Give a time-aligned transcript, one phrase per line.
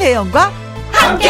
[0.00, 0.50] 김혜영과
[0.92, 1.28] 함께.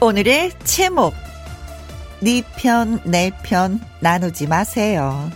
[0.00, 1.14] 오늘의 제목
[2.20, 5.30] 네 편 내 편 나누지 마세요.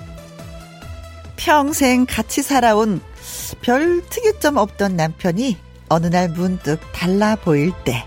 [1.37, 3.01] 평생 같이 살아온
[3.63, 5.57] 별 특이점 없던 남편이
[5.89, 8.07] 어느 날 문득 달라 보일 때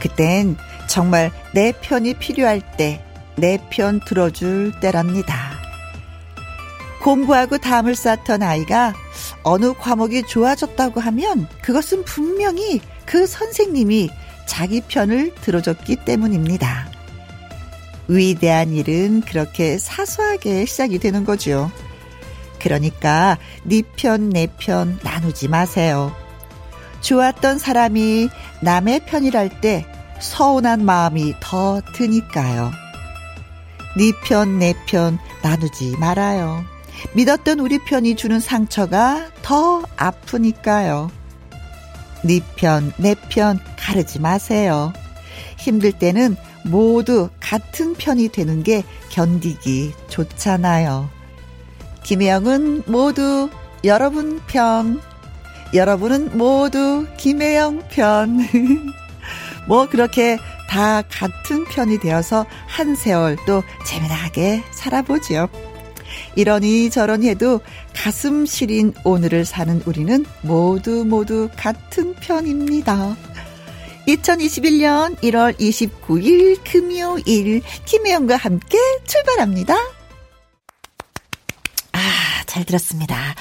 [0.00, 0.56] 그땐
[0.88, 3.04] 정말 내 편이 필요할 때
[3.40, 5.52] 내 편 들어줄 때랍니다.
[7.02, 8.94] 공부하고 담을 쌓던 아이가
[9.42, 14.10] 어느 과목이 좋아졌다고 하면 그것은 분명히 그 선생님이
[14.46, 16.90] 자기 편을 들어줬기 때문입니다.
[18.08, 21.70] 위대한 일은 그렇게 사소하게 시작이 되는 거죠.
[22.58, 26.14] 그러니까 네 편, 내 편 나누지 마세요.
[27.00, 28.28] 좋았던 사람이
[28.60, 29.86] 남의 편이랄 때
[30.20, 32.72] 서운한 마음이 더 드니까요.
[33.96, 36.64] 네 편, 내 편 나누지 말아요.
[37.14, 41.10] 믿었던 우리 편이 주는 상처가 더 아프니까요.
[42.22, 44.92] 네 편, 내 편 가르지 마세요.
[45.58, 51.08] 힘들 때는 모두 같은 편이 되는 게 견디기 좋잖아요.
[52.02, 53.48] 김혜영은 모두
[53.84, 55.00] 여러분 편.
[55.72, 58.38] 여러분은 모두 김혜영 편.
[59.66, 60.38] 뭐 그렇게
[60.70, 65.48] 다 같은 편이 되어서 한 세월 또 재미나게 살아보지요.
[66.36, 67.60] 이러니 저러니 해도
[67.92, 73.16] 가슴 시린 오늘을 사는 우리는 모두 모두 같은 편입니다.
[74.06, 79.74] 2021년 1월 29일 금요일 김혜영과 함께 출발합니다.
[81.92, 83.34] 아, 잘 들었습니다.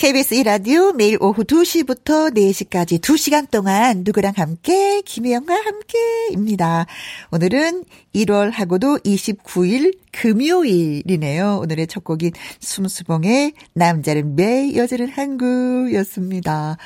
[0.00, 6.86] KBS 1라디오 매일 오후 2시부터 4시까지 2시간 동안 누구랑 함께 김혜영과 함께입니다.
[7.30, 7.84] 오늘은
[8.14, 11.60] 1월하고도 29일 금요일이네요.
[11.62, 16.76] 오늘의 첫 곡인 숨수봉의 남자는 매 여자는 한국이었습니다.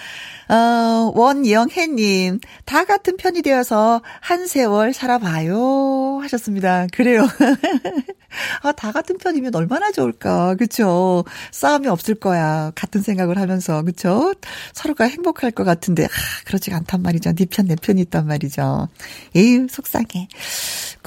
[0.49, 6.21] 어, 원영혜님, 다 같은 편이 되어서 한 세월 살아봐요.
[6.23, 6.87] 하셨습니다.
[6.93, 7.27] 그래요.
[8.63, 10.55] 아, 다 같은 편이면 얼마나 좋을까.
[10.57, 11.25] 그쵸?
[11.51, 12.73] 싸움이 없을 거야.
[12.75, 13.83] 같은 생각을 하면서.
[13.83, 14.35] 그쵸?
[14.73, 16.09] 서로가 행복할 것 같은데, 아,
[16.45, 17.33] 그렇지가 않단 말이죠.
[17.33, 18.89] 네 편, 내 편이 있단 말이죠.
[19.35, 20.29] 에휴, 속상해.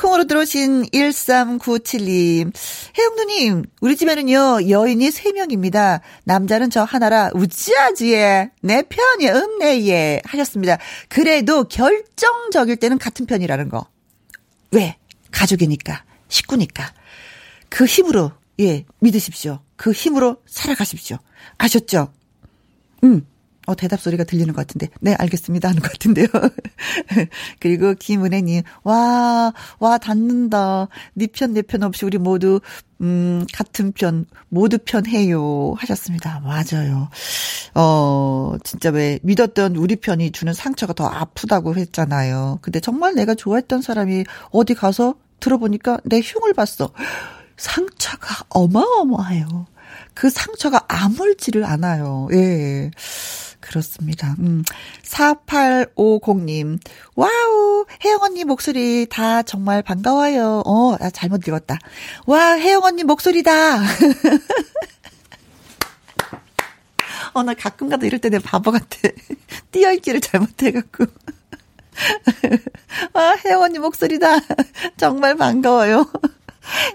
[0.08, 2.54] 콩으로 들어오신 1397님.
[2.98, 6.00] 혜영누님, 우리 집에는요, 여인이 3명입니다.
[6.24, 10.22] 남자는 저 하나라, 우찌아지에, 내 편이 음내예.
[10.24, 10.78] 하셨습니다.
[11.10, 13.86] 그래도 결정적일 때는 같은 편이라는 거.
[14.72, 14.96] 왜?
[15.32, 16.94] 가족이니까, 식구니까.
[17.68, 18.32] 그 힘으로,
[18.62, 19.60] 예, 믿으십시오.
[19.76, 21.18] 그 힘으로 살아가십시오.
[21.58, 22.14] 아셨죠?
[23.04, 23.28] 음.
[23.68, 24.88] 어, 대답 소리가 들리는 것 같은데.
[25.02, 25.68] 네, 알겠습니다.
[25.70, 26.28] 하는 것 같은데요.
[27.60, 30.88] 그리고 김은혜님, 와, 와, 닿는다.
[31.14, 32.62] 네 편, 내 편 없이 우리 모두,
[33.02, 35.76] 음, 같은 편, 모두 편 해요.
[35.78, 36.40] 하셨습니다.
[36.40, 37.10] 맞아요.
[37.76, 42.60] 어, 진짜 왜 믿었던 우리 편이 주는 상처가 더 아프다고 했잖아요.
[42.62, 46.90] 근데 정말 내가 좋아했던 사람이 어디 가서 들어보니까 내 흉을 봤어.
[47.58, 49.68] 상처가 어마어마해요.
[50.14, 52.28] 그 상처가 아물지를 않아요.
[52.34, 52.92] 예.
[53.68, 54.36] 그렇습니다.
[54.40, 54.64] 음,
[55.04, 56.80] 4850님.
[57.16, 60.64] 와우, 혜영 언니 목소리 다 정말 반가워요.
[60.66, 61.78] 어, 나 잘못 읽었다.
[62.26, 63.52] 와, 혜영 언니 목소리다.
[67.34, 68.88] 어, 나 가끔 가다 이럴 때 내 바보 같아.
[69.72, 71.06] 띄어읽기를 잘못해갖고.
[73.14, 74.40] 와, 혜영 언니 목소리다.
[74.98, 76.10] 정말 반가워요.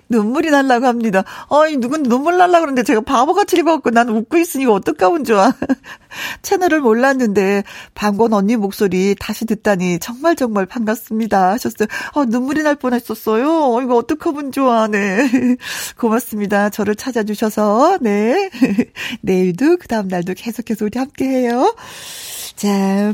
[0.09, 1.25] 눈물이 날라고 합니다.
[1.49, 5.53] 어이, 누군 눈물 날라 그러는데 제가 바보같이 읽어갖고 나는 웃고 있으니까 어떡하면 좋아.
[6.43, 11.53] 채널을 몰랐는데, 방권 언니 목소리 다시 듣다니 정말 정말 반갑습니다.
[11.53, 11.89] 하셨어요.
[12.15, 13.75] 어, 눈물이 날 뻔 했었어요.
[13.75, 14.89] 어, 이거 어떡하면 좋아.
[14.89, 15.29] 네.
[15.99, 16.69] 고맙습니다.
[16.71, 18.51] 저를 찾아주셔서, 네.
[19.23, 21.75] 내일도 그 다음날도 계속해서 우리 함께 해요.
[22.57, 23.13] 자,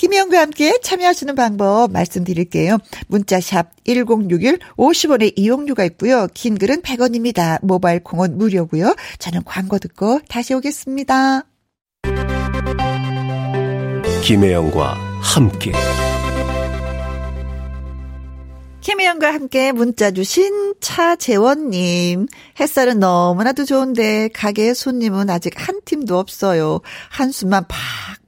[0.00, 2.78] 김희영과 함께 참여하시는 방법 말씀드릴게요.
[3.08, 6.26] 문자샵 1061 50원의 이용료가 있고요.
[6.32, 7.58] 긴 글은 100원입니다.
[7.62, 8.96] 모바일 콩은 무료고요.
[9.18, 11.42] 저는 광고 듣고 다시 오겠습니다.
[14.24, 15.72] 김혜영과 함께
[18.80, 22.26] 김혜영과 함께 문자 주신 차재원님.
[22.58, 26.80] 햇살은 너무나도 좋은데 가게 손님은 아직 한 팀도 없어요.
[27.10, 27.78] 한숨만 팍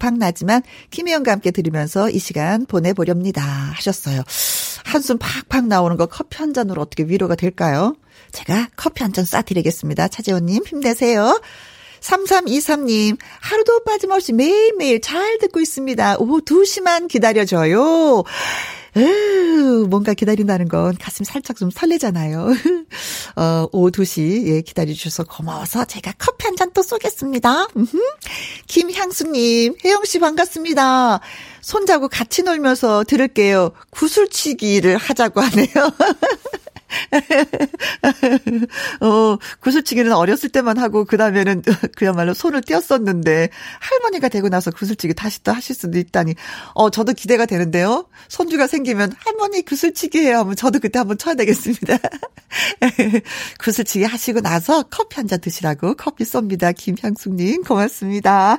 [0.02, 3.40] 팍 나지만 김혜영과 함께 들으면서 이 시간 보내보렵니다.
[3.40, 4.22] 하셨어요.
[4.84, 7.94] 한숨 팍팍 나오는 거 커피 한 잔으로 어떻게 위로가 될까요?
[8.32, 10.10] 제가 커피 한잔 쏴드리겠습니다.
[10.10, 11.40] 차재원님 힘내세요.
[12.00, 16.16] 3323님, 하루도 빠짐없이 매일매일 잘 듣고 있습니다.
[16.18, 18.24] 오후 2시만 기다려줘요.
[18.96, 22.48] 으, 뭔가 기다린다는 건 가슴 살짝 좀 설레잖아요.
[23.36, 27.68] 어, 오후 2시, 예, 기다려주셔서 고마워서 제가 커피 한 잔 또 쏘겠습니다.
[27.76, 27.98] 음흠.
[28.66, 31.20] 김향수님, 혜영씨 반갑습니다.
[31.62, 33.72] 손자고 같이 놀면서 들을게요.
[33.90, 35.66] 구슬치기를 하자고 하네요.
[39.00, 41.62] 어, 구슬치기는 어렸을 때만 하고, 그 다음에는
[41.96, 43.48] 그야말로 손을 떼었었는데,
[43.80, 46.34] 할머니가 되고 나서 구슬치기 다시 또 하실 수도 있다니.
[46.74, 48.06] 어, 저도 기대가 되는데요.
[48.28, 51.98] 손주가 생기면, 할머니 구슬치기 해요 하면 저도 그때 한번 쳐야 되겠습니다.
[53.58, 56.74] 구슬치기 하시고 나서 커피 한 잔 드시라고 커피 쏩니다.
[56.76, 58.58] 김향숙님, 고맙습니다.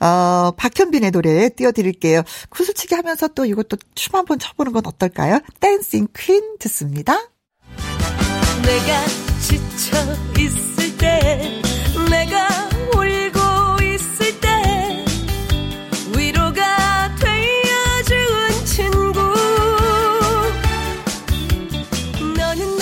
[0.00, 2.22] 어, 박현빈의 노래 띄워드릴게요.
[2.50, 5.40] 구슬치기 하면서 또 이것도 춤 한번 춰보는 건 어떨까요?
[5.60, 7.31] 댄싱 퀸 듣습니다.
[8.62, 9.04] 내가
[9.40, 9.96] 지쳐
[10.38, 11.60] 있을 때
[12.10, 12.48] 내가
[12.94, 15.04] 울고 있을 때
[16.16, 19.34] 위로가 되어준 친구.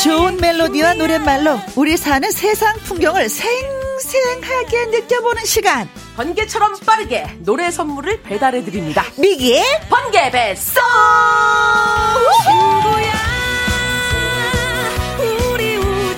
[0.02, 5.88] 좋은 멜로디와 노랫말로 우리 사는 세상 풍경을 생생하게 느껴보는 시간.
[6.16, 9.04] 번개처럼 빠르게 노래 선물을 배달해 드립니다.
[9.16, 10.82] 미기의 번개 배송!
[12.44, 13.29] 친구야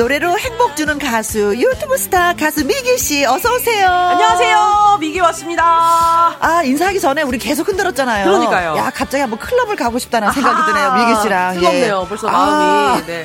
[0.00, 3.86] 노래로 행복 주는 가수 유튜브 스타 가수 미기 씨 어서 오세요.
[3.86, 4.96] 안녕하세요.
[4.98, 5.62] 미기 왔습니다.
[6.40, 8.24] 아 인사하기 전에 우리 계속 흔들었잖아요.
[8.24, 8.76] 그러니까요.
[8.78, 10.94] 야 갑자기 한번 클럽을 가고 싶다는 생각이 드네요.
[10.94, 11.54] 미기 씨랑.
[11.56, 12.02] 뜨겁네요.
[12.02, 12.08] 예.
[12.08, 13.02] 벌써 마음이.
[13.02, 13.24] 아, 네.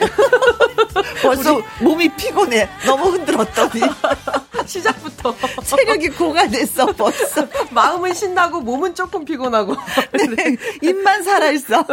[1.23, 2.67] 벌써 몸이 피곤해.
[2.85, 3.81] 너무 흔들었더니.
[4.65, 7.47] 시작부터 체력이 고갈됐어 벌써.
[7.69, 9.75] 마음은 신나고 몸은 조금 피곤하고.
[10.13, 10.55] 네.
[10.81, 11.85] 입만 살아 있어.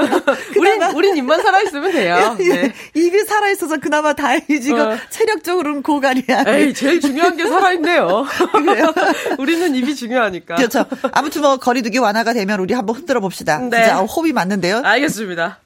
[0.57, 2.35] 우린 우린 입만 살아 있으면 돼요.
[2.39, 2.73] 네.
[2.95, 4.72] 입이 살아 있어서 그나마 다행이지.
[4.81, 4.97] 어.
[5.11, 6.45] 체력적으로는 고갈이야.
[6.47, 8.25] 에이 제일 중요한 게 살아 있네요.
[8.53, 8.93] 그래요?
[9.39, 10.55] 우리는 입이 중요하니까.
[10.57, 10.85] 그렇죠.
[11.13, 13.59] 아무튼 뭐 거리두기 완화가 되면 우리 한번 흔들어 봅시다.
[13.59, 13.85] 네.
[13.85, 14.83] 진짜 호흡이 맞는데요.
[14.85, 15.59] 알겠습니다.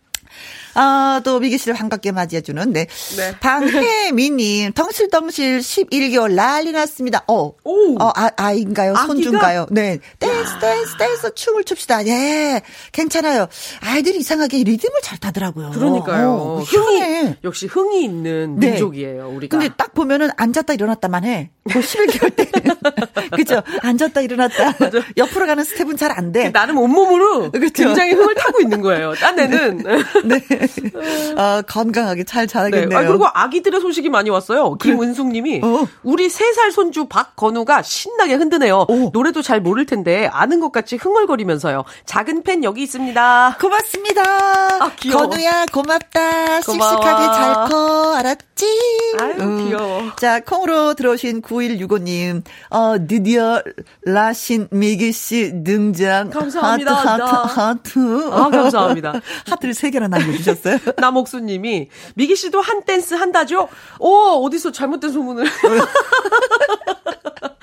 [0.77, 2.87] 아, 또 미기 씨를 반갑게 맞이해주는, 네.
[3.17, 3.35] 네.
[3.41, 7.25] 방혜미님, 덩실덩실 11개월 난리 났습니다.
[7.29, 7.53] 어.
[7.65, 7.97] 오.
[8.03, 8.95] 어, 아, 아인가요?
[9.07, 9.67] 손주인가요?
[9.71, 9.99] 네.
[10.19, 12.07] 댄스, 댄스, 댄스, 춤을 춥시다.
[12.07, 12.61] 예.
[12.93, 13.47] 괜찮아요.
[13.81, 15.71] 아이들이 이상하게 리듬을 잘 타더라고요.
[15.71, 16.33] 그러니까요.
[16.33, 17.37] 어, 흥이, 희한해.
[17.45, 18.71] 역시 흥이 있는 네.
[18.73, 19.57] 민족이에요, 우리가.
[19.57, 21.51] 근데 딱 보면은 앉았다 일어났다만 해.
[21.71, 22.77] 그 11개월 때는.
[23.35, 23.63] 그죠?
[23.83, 24.75] 앉았다 일어났다.
[25.17, 26.51] 옆으로 가는 스텝은 잘 안 돼.
[26.51, 27.85] 나름 온몸으로 그쵸?
[27.85, 29.13] 굉장히 흥을 타고 있는 거예요.
[29.15, 29.83] 딴 애는.
[30.25, 30.41] 네.
[31.37, 32.89] 어, 건강하게 잘 자라겠네요.
[32.89, 32.97] 네.
[32.97, 34.75] 아, 그리고 아기들의 소식이 많이 왔어요.
[34.75, 35.87] 김은숙 님이 어.
[36.03, 38.87] 우리 3살 손주 박건우가 신나게 흔드네요.
[38.89, 39.11] 오.
[39.13, 41.85] 노래도 잘 모를 텐데 아는 것 같이 흥얼거리면서요.
[42.07, 43.57] 작은 팬 여기 있습니다.
[43.61, 44.23] 고맙습니다.
[44.23, 45.29] 아, 귀여워.
[45.29, 46.61] 건우야, 고맙다.
[46.61, 46.91] 고마워.
[46.97, 48.15] 씩씩하게 잘 커.
[48.17, 48.67] 알았지?
[49.21, 50.03] 아유, 귀여워.
[50.17, 53.63] 자, 콩으로 들어오신 9165님, 어, 드디어
[54.05, 56.31] 라신 미기 씨 등장.
[56.31, 56.95] 감사합니다.
[56.95, 57.27] 하트, 나.
[57.27, 58.29] 하트, 하트.
[58.33, 59.13] 아, 감사합니다.
[59.49, 60.56] 하트를 세 개나 남겨주셨어요.
[60.99, 63.69] 남옥수 님이 미기 씨도 한 댄스 한다죠?
[63.99, 65.47] 오, 어디서 잘못된 소문을.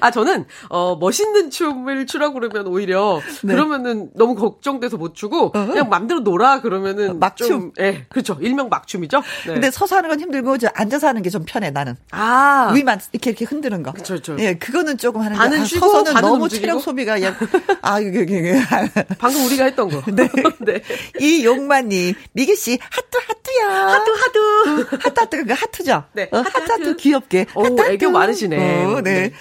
[0.00, 3.54] 아, 저는, 어, 멋있는 춤을 추라고 그러면 오히려, 네.
[3.54, 7.18] 그러면은 너무 걱정돼서 못 추고, 그냥 맘대로 놀아, 그러면은.
[7.18, 7.48] 막춤.
[7.48, 8.36] 좀, 예, 그렇죠.
[8.40, 9.22] 일명 막춤이죠.
[9.46, 9.52] 네.
[9.54, 11.96] 근데 서서 하는 건 힘들고, 저 앉아서 하는 게 좀 편해, 나는.
[12.12, 12.70] 아.
[12.74, 13.92] 위만 이렇게 이렇게 흔드는 거.
[13.92, 14.36] 그쵸, 그쵸.
[14.38, 16.66] 예, 그거는 조금 하는데 반은 아, 쉬고, 서서는 반은 너무 움직이고.
[16.66, 17.36] 체력 소비가 약,
[17.82, 18.54] 아 이게 이게
[19.18, 20.02] 방금 우리가 했던 거.
[20.12, 20.28] 네.
[20.60, 20.82] 네.
[21.20, 23.86] 이 용만 님 미기 씨 하트 하트야.
[23.88, 24.96] 하트, 하트.
[25.02, 26.04] 하트 하트 그 하트죠.
[26.14, 26.96] 네, 어, 하트, 하트, 하트, 하트.
[26.96, 27.46] 귀엽게.
[27.54, 27.92] 오, 하트, 하트.
[27.92, 28.84] 애교 많으시네.
[28.84, 29.12] 어, 네.
[29.28, 29.32] 네.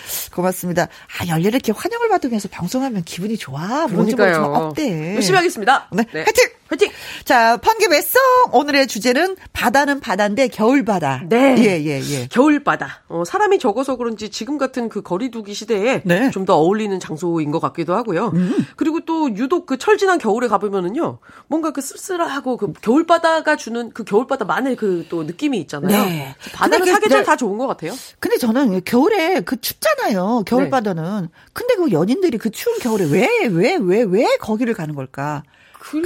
[0.45, 0.87] 고맙습니다.
[1.19, 3.87] 아 열렬히 이렇게 환영을 받으면서 방송하면 기분이 좋아.
[3.87, 4.45] 뭔지 그러니까요.
[4.69, 5.15] 어때?
[5.15, 5.87] 열심히 하겠습니다.
[5.91, 6.03] 네.
[6.13, 6.45] 화이팅!
[6.67, 6.89] 화이팅!
[7.25, 8.19] 자, 번개 배송
[8.51, 11.21] 오늘의 주제는 바다는 바다인데 겨울 바다.
[11.29, 11.55] 네.
[11.59, 12.27] 예, 예, 예.
[12.31, 13.03] 겨울바다.
[13.07, 16.21] 어, 사람이 적어서 그런지 지금 같은 그 거리두기 시대에 네.
[16.25, 16.31] 음.
[16.31, 18.33] 좀더 어울리는 장소인 것 같기도 하고요.
[18.77, 24.75] 그리고 또 유독 그 철진한 겨울에 가보면은요, 뭔가 그 씁쓸하고 그 겨울바다가 주는 그 겨울바다만의
[24.75, 26.03] 그 또 느낌이 있잖아요.
[26.05, 26.35] 네.
[26.53, 27.23] 바다는 그- 사계절 네.
[27.25, 27.93] 다 좋은 것 같아요.
[28.19, 30.43] 근데 저는 겨울에 그 춥잖아요.
[30.47, 30.69] 겨울 네.
[30.71, 31.27] 바다는.
[31.53, 35.43] 근데 그 연인들이 그 추운 겨울에 왜, 왜, 왜, 왜 거기를 가는 걸까?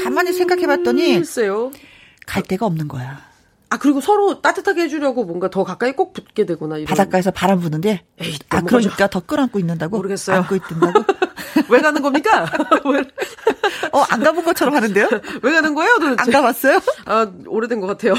[0.01, 1.71] 가만히 생각해 봤더니 글쎄요.
[2.25, 3.21] 갈 데가 없는 거야.
[3.71, 6.87] 아 그리고 서로 따뜻하게 해주려고 뭔가 더 가까이 꼭 붙게 되거나 이런.
[6.87, 8.03] 바닷가에서 바람 부는데.
[8.19, 8.61] 에이, 아.
[8.61, 9.97] 그러니까 더 끌어안고 있는다고?
[9.97, 10.37] 모르겠어요.
[10.37, 11.03] 안고 있든다고?
[11.69, 12.45] 왜 가는 겁니까?
[12.91, 12.99] 왜,
[13.91, 15.07] 어, 안 가본 것처럼 하는데요?
[15.43, 16.15] 왜 가는 거예요, 도대체?
[16.17, 16.79] 안 가봤어요?
[17.05, 18.15] 아 오래된 것 같아요.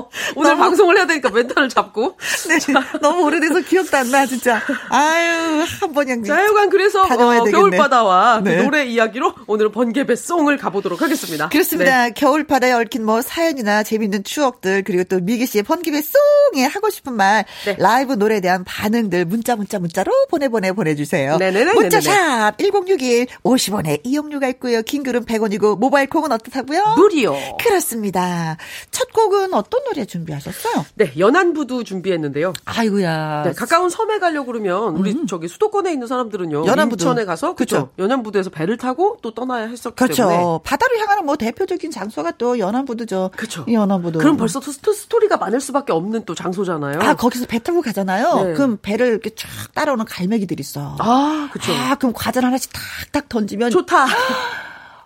[0.00, 2.16] 어, 오늘 너무, 방송을 해야 되니까 멘탈을 잡고.
[2.48, 2.58] 네,
[3.00, 4.60] 너무 오래돼서 기억도 안 나, 진짜.
[4.88, 6.24] 아유, 한번 그냥.
[6.24, 8.56] 자, 하여간 그래서 어, 겨울바다와 그 네.
[8.56, 11.48] 그 노래 이야기로 오늘 번개배송을 가보도록 하겠습니다.
[11.48, 12.06] 그렇습니다.
[12.06, 12.12] 네.
[12.14, 17.76] 겨울바다에 얽힌 뭐 사연이나 재밌는 추억들, 그리고 또 미기 씨의 번개배송에 하고 싶은 말, 네.
[17.78, 21.36] 라이브 노래에 대한 반응들 문자, 문자, 문자로 보내보내 보내주세요.
[21.38, 21.72] 네네네.
[21.74, 24.82] 문자샵 1061 50원에 이용료가 있고요.
[24.82, 26.94] 긴 글은 100원이고, 모바일 콩은 어떻다고요?
[26.96, 27.36] 무리요.
[27.62, 28.56] 그렇습니다.
[28.90, 30.86] 첫 곡은 어떤 노래 준비하셨어요?
[30.94, 32.52] 네, 연안부두 준비했는데요.
[32.64, 33.42] 아이고야.
[33.44, 35.26] 네, 가까운 섬에 가려고 그러면 우리 음.
[35.26, 36.66] 저기 수도권에 있는 사람들은요.
[36.66, 37.04] 연안부두.
[37.04, 37.90] 인천에 가서 그렇죠.
[37.98, 40.28] 연안부두에서 배를 타고 또 떠나야 했었기 그렇죠.
[40.28, 40.58] 때문에.
[40.64, 43.30] 바다로 향하는 뭐 대표적인 장소가 또 연안부두죠.
[43.36, 43.66] 그렇죠.
[43.70, 44.18] 연안부두.
[44.18, 47.00] 그럼 벌써 스토리가 많을 수밖에 없는 또 장소잖아요.
[47.00, 48.44] 아, 거기서 배 타고 가잖아요.
[48.44, 48.52] 네.
[48.54, 50.96] 그럼 배를 이렇게 쫙 따라오는 갈매기들이 있어.
[51.00, 51.72] 아, 그렇죠.
[51.72, 52.70] 아, 그럼 과자 하나씩
[53.12, 54.06] 탁탁 던지면 좋다.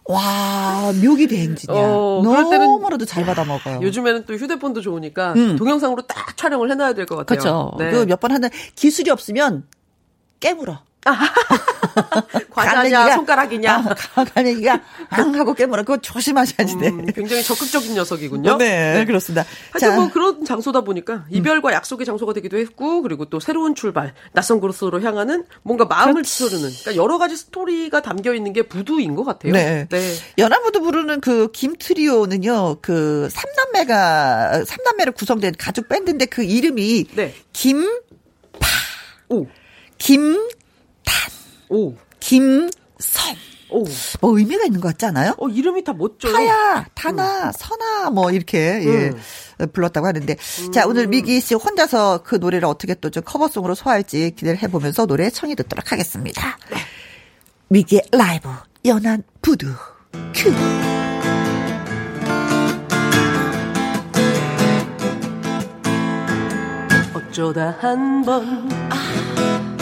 [0.07, 1.81] 와, 묘기 대행진이야.
[1.81, 3.81] 어, 너무나도 잘 받아 먹어요.
[3.83, 5.57] 요즘에는 또 휴대폰도 좋으니까 음.
[5.57, 7.39] 동영상으로 딱 촬영을 해놔야 될 것 같아요.
[7.39, 7.73] 그렇죠.
[7.79, 7.91] 네.
[7.91, 9.65] 그몇 번 하는 기술이 없으면
[10.41, 10.81] 깨물어.
[12.51, 13.75] 과자냐 손가락이냐
[14.15, 14.81] 아, 갈매기가
[15.11, 16.89] 앙 하고 깨물어 그거 조심하셔야지 돼.
[16.89, 18.57] 음, 굉장히 적극적인 녀석이군요.
[18.57, 19.05] 네, 네.
[19.05, 19.45] 그렇습니다.
[19.71, 21.75] 하여튼 뭐 그런 장소다 보니까 이별과 음.
[21.75, 26.97] 약속의 장소가 되기도 했고 그리고 또 새로운 출발 낯선 곳으로 향하는 뭔가 마음을 치르는 그러니까
[26.97, 29.53] 여러 가지 스토리가 담겨 있는 게 부두인 것 같아요.
[29.53, 29.87] 네.
[29.91, 30.15] 네.
[30.39, 37.35] 연안부두 부르는 그 김트리오는요 그 삼남매가 삼남매로 구성된 가족 밴드인데 그 이름이 네.
[37.53, 38.67] 김파
[39.29, 39.47] 오.
[39.99, 40.49] 김
[41.05, 41.31] 탄.
[41.69, 41.95] 오.
[42.21, 42.71] 김섬.
[43.71, 43.85] 오.
[44.21, 45.35] 뭐 의미가 있는 것 같지 않아요?
[45.39, 46.33] 어, 이름이 다 멋져요.
[46.33, 47.53] 타야, 타나, 음.
[47.57, 49.11] 선아, 뭐, 이렇게, 예,
[49.61, 49.69] 음.
[49.73, 50.37] 불렀다고 하는데.
[50.61, 50.73] 음.
[50.73, 55.07] 자, 오늘 미기 씨 혼자서 그 노래를 어떻게 또 좀 cover song으로 소화할지 기대를 해보면서
[55.07, 56.59] 노래 청해 듣도록 하겠습니다.
[56.71, 56.77] 네.
[57.69, 58.49] 미기의 라이브,
[58.85, 59.67] 연안 부두,
[60.35, 60.53] 큐.
[67.15, 69.74] 어쩌다 한 번 아.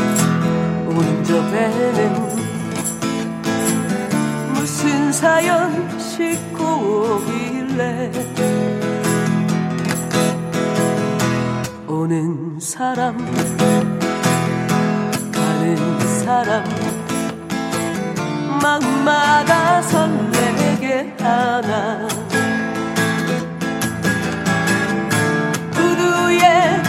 [0.95, 2.13] 오는 저 배는
[4.53, 6.65] 무슨 사연 싣고
[7.17, 8.13] 오길래
[11.87, 13.17] 오는 사람
[15.33, 16.65] 가는 사람
[18.63, 22.07] 마음마다 설레게 하나.
[25.75, 26.83] 구두에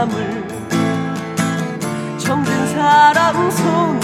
[0.00, 0.48] 가물가물
[2.18, 3.99] 정든 사람 손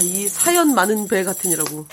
[0.00, 1.86] 이 사연 많은 배 같으니라고.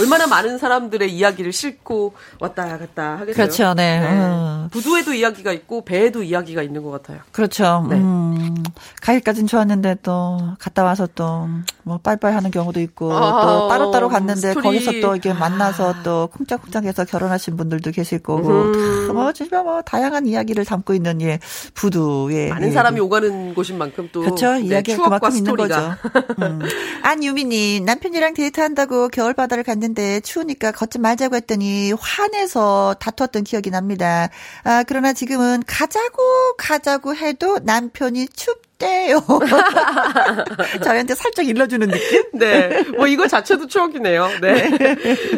[0.00, 3.34] 얼마나 많은 사람들의 이야기를 싣고 왔다 갔다 하겠어요.
[3.34, 4.00] 그렇죠, 네.
[4.00, 4.08] 네.
[4.08, 4.68] 음.
[4.70, 7.20] 부두에도 이야기가 있고 배에도 이야기가 있는 것 같아요.
[7.32, 7.86] 그렇죠.
[7.88, 7.96] 네.
[7.96, 8.54] 음,
[9.02, 14.62] 가기까진 좋았는데 또 갔다 와서 또뭐 빠이빠이 하는 경우도 있고 아, 또 따로따로 갔는데 스토리.
[14.62, 16.02] 거기서 또 이게 만나서 아.
[16.02, 19.12] 또 쿵짝쿵짝해서 결혼하신 분들도 계실 거고 음.
[19.12, 21.38] 뭐 진짜 뭐 다양한 이야기를 담고 있는 예
[21.74, 22.72] 부두에 많은 예.
[22.72, 24.52] 사람이 오가는 곳인 만큼 또 그렇죠.
[24.52, 25.76] 네, 이야기가 그만큼 스토리가.
[25.76, 26.44] 있는 거죠.
[26.44, 26.60] 음.
[27.02, 34.28] 안유미님 남편이랑 데이트한다고 겨울 바다를 갔는데 했는데 추우니까 걷지 말자고 했더니 화내서 다퉜던 기억이 납니다.
[34.64, 39.20] 아, 그러나 지금은 가자고 가자고 해도 남편이 춥대요.
[40.84, 42.24] 저희한테 살짝 일러주는 느낌?
[42.34, 42.82] 네.
[42.96, 44.28] 뭐 이거 자체도 추억이네요.
[44.40, 44.70] 네.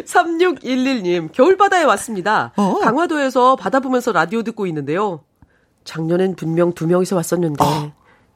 [0.05, 2.53] 3611님, 겨울바다에 왔습니다.
[2.55, 2.79] 어.
[2.79, 5.23] 강화도에서 바다 보면서 라디오 듣고 있는데요.
[5.83, 7.63] 작년엔 분명 두 명이서 왔었는데,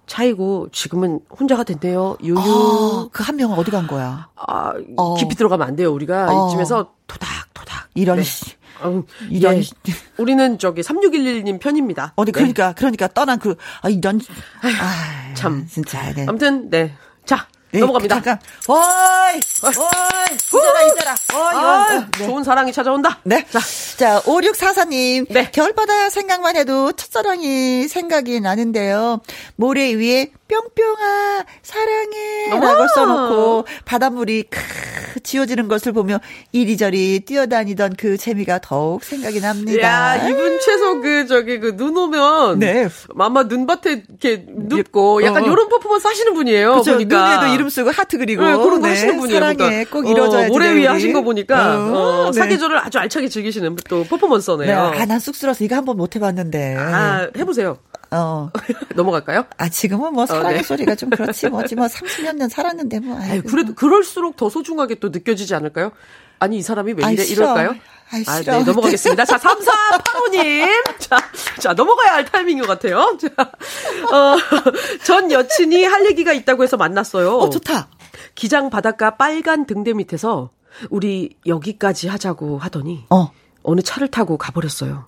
[0.07, 2.17] 차이고 지금은 혼자가 됐네요.
[2.23, 2.37] 유유.
[2.37, 4.29] 어, 그한 명은 어디 간 거야?
[4.35, 5.15] 아, 어.
[5.15, 5.91] 깊이 들어가면 안 돼요.
[5.93, 6.47] 우리가 어.
[6.47, 7.89] 이쯤에서 토닥토닥.
[7.93, 8.23] 이런 네.
[8.23, 8.55] 씨.
[8.81, 9.61] 아우, 이런 예.
[9.61, 9.73] 씨.
[10.17, 12.13] 우리는 저기 3611님 편입니다.
[12.15, 12.37] 어디 네.
[12.37, 14.19] 그러니까 그러니까 떠난 그 아, 이런
[14.61, 15.67] 아, 참.
[15.67, 16.25] 진짜 네.
[16.27, 16.93] 아무튼 네.
[17.25, 17.47] 자,
[17.77, 18.15] 네, 넘어갑니다.
[18.15, 18.39] 잠깐.
[18.67, 21.15] 어이, 어이, 이자라, 이자라.
[21.34, 22.10] 어이, 아.
[22.17, 22.25] 네.
[22.25, 23.19] 좋은 사랑이 찾아온다.
[23.24, 23.46] 네.
[23.50, 23.60] 자,
[23.98, 25.27] 자, 5644님.
[25.31, 25.50] 네.
[25.51, 29.22] 겨울바다 생각만 해도 첫사랑이 생각이 나는데요.
[29.55, 32.50] 모래 위에 뿅뿅아, 사랑해.
[32.51, 32.88] 라고 어머.
[32.88, 36.20] 써놓고 바닷물이 크, 지워지는 것을 보며
[36.51, 39.82] 이리저리 뛰어다니던 그 재미가 더욱 생각이 납니다.
[39.82, 42.60] 야, 이분 최소 그, 저기, 그, 눈 오면.
[42.60, 42.88] 네.
[43.20, 45.48] 아마 눈밭에 이렇게 눕고, 약간 어.
[45.48, 46.75] 요런 퍼포먼스 하시는 분이에요.
[46.75, 46.94] 그죠.
[46.94, 47.36] 보니까.
[47.38, 48.44] 눈에도 이름 쓰고 하트 그리고.
[48.44, 49.39] 네, 그런 거 네, 하시는 분이에요.
[49.39, 49.56] 사랑해.
[49.58, 49.92] 그러니까.
[49.92, 50.46] 꼭 이뤄져야지.
[50.46, 50.80] 어, 모래 우리.
[50.82, 52.39] 위에 하신 거 보니까, 어, 어, 네.
[52.39, 54.08] 사계절을 아주 알차게 즐기시는 또 네.
[54.08, 54.80] 퍼포먼서네요.
[54.80, 56.75] 아, 난 쑥스러워서 이거 한번 못 해봤는데.
[56.77, 57.77] 아, 해보세요.
[58.11, 58.51] 어.
[58.95, 59.45] 넘어갈까요?
[59.57, 60.63] 아, 지금은 뭐 사랑의 네.
[60.63, 63.19] 소리가 좀 그렇지 뭐지 뭐 30몇 년 살았는데 뭐.
[63.19, 63.49] 아이고.
[63.49, 65.91] 그래도, 그럴수록 더 소중하게 또 느껴지지 않을까요?
[66.39, 67.45] 아니, 이 사람이 왜 아이, 이래, 싫어.
[67.45, 67.75] 이럴까요?
[68.11, 68.41] 아이, 아.
[68.41, 69.25] 네, 넘어가겠습니다.
[69.25, 70.99] 자, 3485님.
[70.99, 71.17] 자,
[71.59, 73.17] 자, 넘어가야 할 타이밍인 것 같아요.
[73.19, 73.51] 자,
[74.15, 74.37] 어,
[75.03, 77.37] 전 여친이 할 얘기가 있다고 해서 만났어요.
[77.37, 77.89] 어, 좋다.
[78.35, 80.51] 기장 바닷가 빨간 등대 밑에서
[80.89, 83.31] 우리 여기까지 하자고 하더니 어.
[83.63, 85.07] 어느 차를 타고 가버렸어요.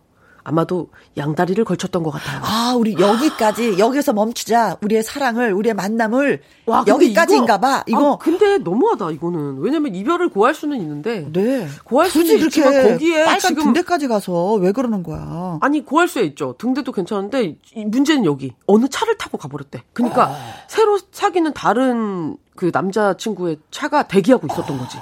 [0.50, 2.42] 아마도 양다리를 걸쳤던 것 같아요.
[2.44, 4.78] 아, 우리 여기까지, 여기서 멈추자.
[4.82, 6.42] 우리의 사랑을, 우리의 만남을.
[6.66, 7.84] 와, 여기까지인가 봐.
[7.86, 8.14] 이거.
[8.14, 9.60] 아, 근데 너무하다 이거는.
[9.60, 11.32] 왜냐면 이별을 고할 수는 있는데.
[11.32, 11.68] 네.
[11.84, 15.60] 고할 수는 굳이 있지만 그렇게 거기에 빨간 지금 등대까지 가서 왜 그러는 거야?
[15.62, 16.56] 아니 고할 수야 있죠.
[16.58, 19.84] 등대도 괜찮은데 이 문제는 여기 어느 차를 타고 가버렸대.
[19.94, 20.36] 그러니까 아.
[20.68, 24.98] 새로 사귀는 다른 그 남자 친구의 차가 대기하고 있었던 거지.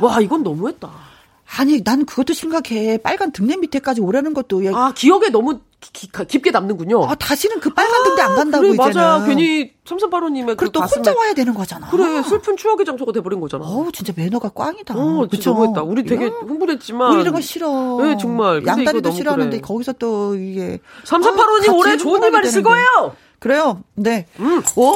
[0.00, 1.11] 와 이건 너무했다.
[1.58, 2.98] 아니, 난 그것도 심각해.
[2.98, 4.64] 빨간 등대 밑에까지 오라는 것도.
[4.64, 7.04] 야, 아 기억에 너무 기- 기- 깊게 남는군요.
[7.04, 8.94] 아, 다시는 그 빨간 등대 안 간다고 그래, 이제는.
[8.94, 9.26] 맞아.
[9.26, 11.90] 괜히 삼삼八5님의 그 그리고 또 가슴에 혼자 와야 되는 거잖아.
[11.90, 13.66] 그래 슬픈 추억의 장소가 돼버린 거잖아.
[13.66, 14.94] 어우, 진짜 매너가 꽝이다.
[14.96, 15.50] 어, 진짜?
[15.50, 15.82] 너무했다.
[15.82, 17.12] 우리 되게 야, 흥분했지만.
[17.12, 17.98] 우리 이런 거 싫어.
[18.02, 18.64] 네, 정말.
[18.66, 19.60] 양다리도 싫어하는데 그래.
[19.60, 20.78] 거기서 또 이게.
[21.04, 23.14] 삼삼팔오님 아, 올해 좋은 일만 있을 거예요.
[23.40, 23.82] 그래요.
[23.94, 24.26] 네.
[24.38, 24.62] 음.
[24.76, 24.94] 오,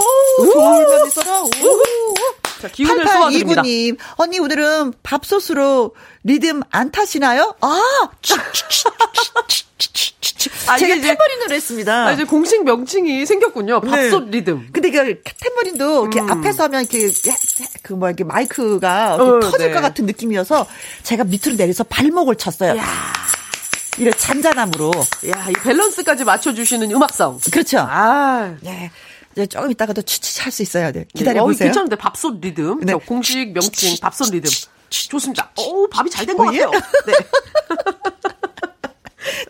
[0.52, 1.42] 좋은 일만 있어라.
[1.42, 1.48] 오.
[2.60, 3.62] 자, 기운을 쏘아드립니다.
[3.62, 7.54] 8829님, 언니 오늘은 밥솥으로 리듬 안 타시나요?
[7.60, 7.80] 아!
[10.68, 12.06] 아, 제가 이게 이제- 탬버린으로 했습니다.
[12.06, 13.80] 아, 이제 공식 명칭이 생겼군요.
[13.84, 13.90] 네.
[13.90, 14.68] 밥솥 리듬.
[14.72, 16.30] 근데 그 탬버린도 이렇게 음.
[16.30, 17.10] 앞에서 하면 이렇게
[17.82, 19.72] 그 뭐 이렇게 마이크가 이렇게 어, 터질 네.
[19.74, 20.66] 것 같은 느낌이어서
[21.02, 22.76] 제가 밑으로 내려서 발목을 쳤어요.
[22.76, 22.84] 야,
[23.98, 24.90] 이래 잔잔함으로.
[25.30, 27.38] 야, 이 밸런스까지 맞춰주시는 음악성.
[27.52, 27.78] 그렇죠.
[27.80, 28.90] 아, 네.
[29.36, 31.04] 이제 조금 있다가도 추치 할수 있어야 돼.
[31.14, 31.66] 기다려 어, 보세요.
[31.68, 32.80] 괜찮은데 밥솥 리듬.
[32.80, 32.92] 네.
[32.92, 34.50] 저 공식 명칭 밥솥 리듬.
[34.88, 35.50] 좋습니다.
[35.58, 36.60] 오, 밥이 잘 된것 어, 예?
[36.60, 36.80] 같아요.
[37.06, 37.12] 네.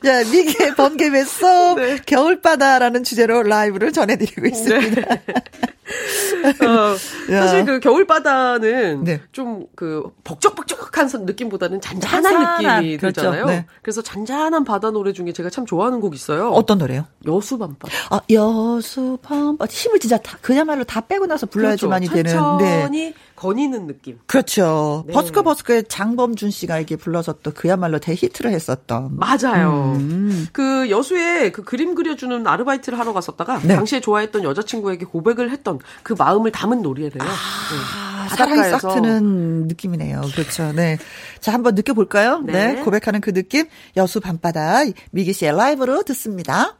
[0.24, 1.98] 자, 미개 번개의 속 네.
[2.04, 5.02] 겨울바다라는 주제로 라이브를 전해드리고 있습니다.
[6.66, 7.42] 어, 야.
[7.42, 9.20] 사실 그 겨울바다는 네.
[9.32, 13.20] 좀그 벅적벅적한 선- 느낌보다는 잔잔한 느낌이 그렇죠.
[13.22, 13.46] 들잖아요.
[13.46, 13.66] 네.
[13.82, 16.50] 그래서 잔잔한 바다 노래 중에 제가 참 좋아하는 곡 있어요.
[16.50, 17.06] 어떤 노래요?
[17.26, 17.92] 여수밤바다.
[18.10, 22.22] 아, 여수 밤바 힘을 진짜 다, 그야말로 다 빼고 나서 불러야지만이 그렇죠.
[22.28, 22.56] 되는.
[22.58, 22.80] 네.
[22.82, 24.18] 천천히 거니는 느낌.
[24.26, 25.04] 그렇죠.
[25.06, 25.12] 네.
[25.12, 29.10] 버스커 버스커의 장범준 씨가 이게 불러서 또 그야말로 대히트를 했었던.
[29.16, 29.92] 맞아요.
[29.96, 30.46] 음.
[30.52, 33.74] 그 여수에 그 그림 그려주는 아르바이트를 하러 갔었다가 네.
[33.74, 37.20] 당시에 좋아했던 여자친구에게 고백을 했던 그 마음을 담은 노래래요.
[37.20, 38.36] 아, 네.
[38.36, 38.80] 사랑이 싹.
[38.94, 40.22] 트는 느낌이네요.
[40.34, 40.72] 그렇죠.
[40.72, 40.98] 네.
[41.40, 42.40] 자, 한번 느껴볼까요?
[42.40, 42.74] 네.
[42.74, 42.82] 네.
[42.82, 43.66] 고백하는 그 느낌.
[43.96, 44.84] 여수 밤바다.
[45.10, 46.76] 미기 씨의 라이브로 듣습니다.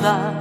[0.00, 0.33] 밤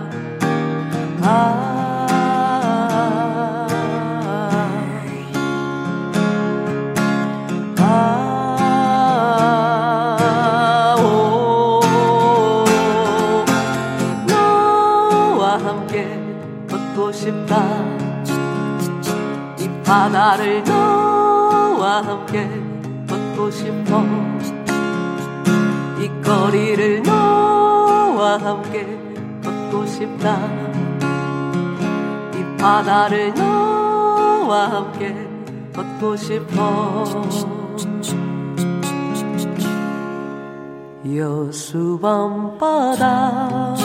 [33.03, 35.13] 이 바다를 너와 함께
[35.73, 37.03] 걷고 싶어.
[41.13, 43.75] 여수 밤바다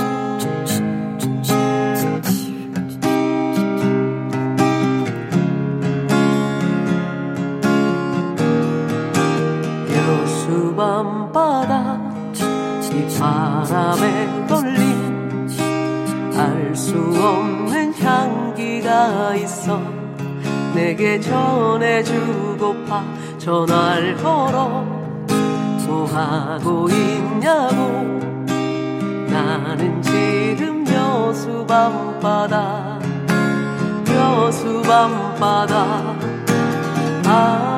[21.20, 23.04] 전해주고파
[23.38, 24.68] 전화를 걸어
[25.86, 28.18] 뭐 하고 있냐고.
[29.30, 32.98] 나는 지금 여수 밤바다
[34.18, 36.16] 여수 밤바다.
[37.26, 37.77] 아,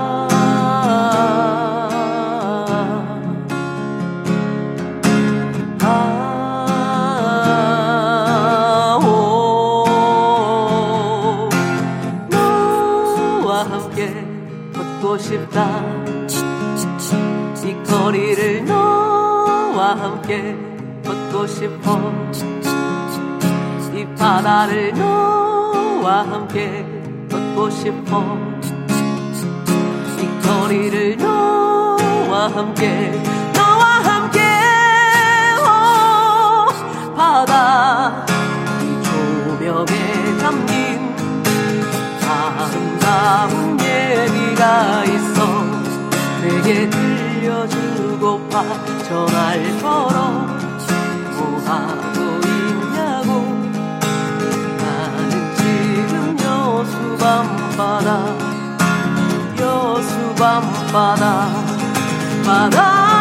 [20.31, 20.57] 함께
[21.05, 22.13] 걷고 싶어.
[23.93, 26.87] 이 바다를 너와 함께
[27.29, 28.39] 걷고 싶어.
[30.19, 33.11] 이 거리를 너와 함께
[33.57, 34.41] 너와 함께.
[35.59, 38.25] 오 바다
[38.83, 41.13] 이 조명에 담긴
[42.31, 45.39] 아름다운 얘기가 있어.
[46.43, 48.65] 내게 들 려주고파.
[49.05, 50.31] 전화를 걸어
[51.37, 53.31] 뭐 하고 있냐고.
[54.79, 58.09] 나는 지금 여수 밤바다.
[59.59, 61.71] 여수 밤바다.
[62.45, 63.20] 바다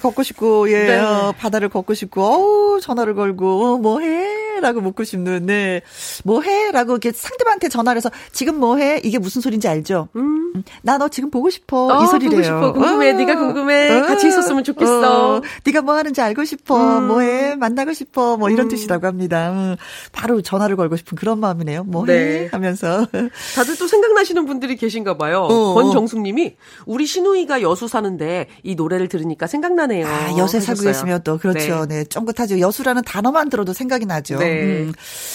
[0.00, 0.98] 걷고 싶고, 예, 네.
[0.98, 4.49] 어, 바다를 걷고 싶고, 어우, 전화를 걸고, 어, 뭐 해?
[4.60, 5.82] 라고 묻고 싶는, 네.
[6.24, 6.70] 뭐 해?
[6.72, 9.00] 라고 이렇게 상대방한테 전화를 해서, 지금 뭐 해?
[9.04, 10.08] 이게 무슨 소린지 알죠?
[10.16, 10.36] 음.
[10.82, 11.86] 나 너 지금 보고 싶어.
[11.86, 12.30] 어, 이 소리래요.
[12.30, 12.72] 보고 싶어.
[12.74, 13.12] 궁금해.
[13.14, 14.00] 네가 궁금해.
[14.02, 15.36] 같이 있었으면 좋겠어.
[15.36, 16.98] 어, 네가 뭐 하는지 알고 싶어.
[16.98, 17.06] 음.
[17.08, 17.54] 뭐 해?
[17.56, 18.36] 만나고 싶어.
[18.36, 18.68] 뭐 이런 음.
[18.68, 19.50] 뜻이라고 합니다.
[19.50, 19.76] 음,
[20.12, 21.84] 바로 전화를 걸고 싶은 그런 마음이네요.
[21.84, 22.12] 뭐 네.
[22.44, 22.48] 해?
[22.52, 23.06] 하면서.
[23.56, 25.46] 다들 또 생각나시는 분들이 계신가 봐요.
[25.50, 25.72] 어.
[25.74, 30.06] 권정숙 님이 우리 신우이가 여수 사는데 이 노래를 들으니까 생각나네요.
[30.06, 30.92] 아, 여수에 살고 하셨어요.
[30.92, 31.86] 계시면 또 그렇죠.
[31.86, 32.04] 네.
[32.04, 32.58] 쫑긋하죠.
[32.60, 34.38] 여수라는 단어만 들어도 생각이 나죠.
[34.38, 34.49] 네.
[34.50, 34.92] 음.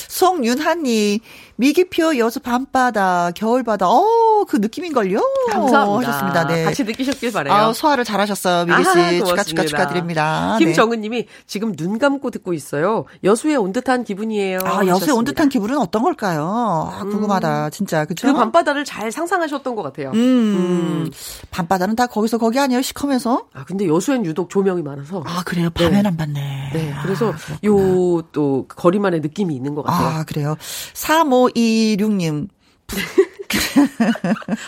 [0.08, 1.20] 송윤하님,
[1.58, 4.04] 미기표 여수 밤바다, 겨울바다, 어,
[4.46, 5.20] 그 느낌인걸요?
[5.52, 6.10] 감사합니다.
[6.12, 6.48] 하셨습니다.
[6.48, 6.64] 네.
[6.64, 7.54] 같이 느끼셨길 바래요.
[7.54, 8.90] 아, 소화를 잘하셨어요, 미기 씨.
[8.90, 9.66] 아하, 축하, 축하.
[9.66, 10.58] 축하드립니다.
[10.60, 10.66] 네.
[10.66, 13.06] 김정은 님이 지금 눈 감고 듣고 있어요.
[13.24, 14.60] 여수에 온 듯한 기분이에요.
[14.64, 15.32] 아, 여수에 온 하셨습니다.
[15.32, 16.92] 듯한 기분은 어떤 걸까요?
[16.94, 17.70] 아, 궁금하다.
[17.72, 18.06] 진짜.
[18.06, 18.28] 그쵸?
[18.28, 20.12] 그 밤바다를 잘 상상하셨던 것 같아요.
[20.14, 21.10] 음,
[21.52, 22.82] 밤바다는 다 거기서 거기 아니에요?
[22.82, 23.46] 시커면서?
[23.54, 25.24] 아 근데 여수엔 유독 조명이 많아서.
[25.26, 25.70] 아, 그래요?
[25.72, 26.72] 밤엔 안 봤네.
[26.74, 27.60] 네, 아, 그래서 그렇구나.
[27.64, 30.20] 요또 거리만의 느낌이 있는 것 같아요.
[30.20, 30.56] 아, 그래요.
[30.94, 32.48] 3526님.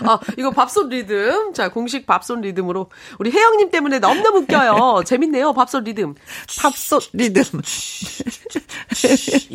[0.05, 1.53] 아, 이거 밥솥 리듬.
[1.53, 2.89] 자, 공식 밥솥 리듬으로.
[3.19, 5.03] 우리 혜영님 때문에 너무너무 웃겨요.
[5.05, 6.15] 재밌네요, 밥솥 리듬.
[6.59, 7.43] 팝솥 리듬.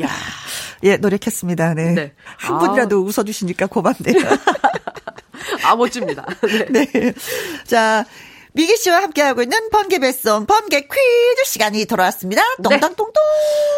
[0.00, 0.08] 야
[0.84, 1.74] 예, 노력했습니다.
[1.74, 1.92] 네.
[1.92, 2.12] 네.
[2.36, 2.58] 한 아.
[2.58, 4.16] 분이라도 웃어주시니까 고맙네요.
[5.64, 6.26] 아, 멋집니다.
[6.70, 6.86] 네.
[6.86, 7.12] 네.
[7.66, 8.04] 자,
[8.54, 12.42] 미기 씨와 함께하고 있는 번개 배송, 번개 퀴즈 시간이 돌아왔습니다.
[12.58, 12.62] 네.
[12.62, 13.14] 똥땅똥똥.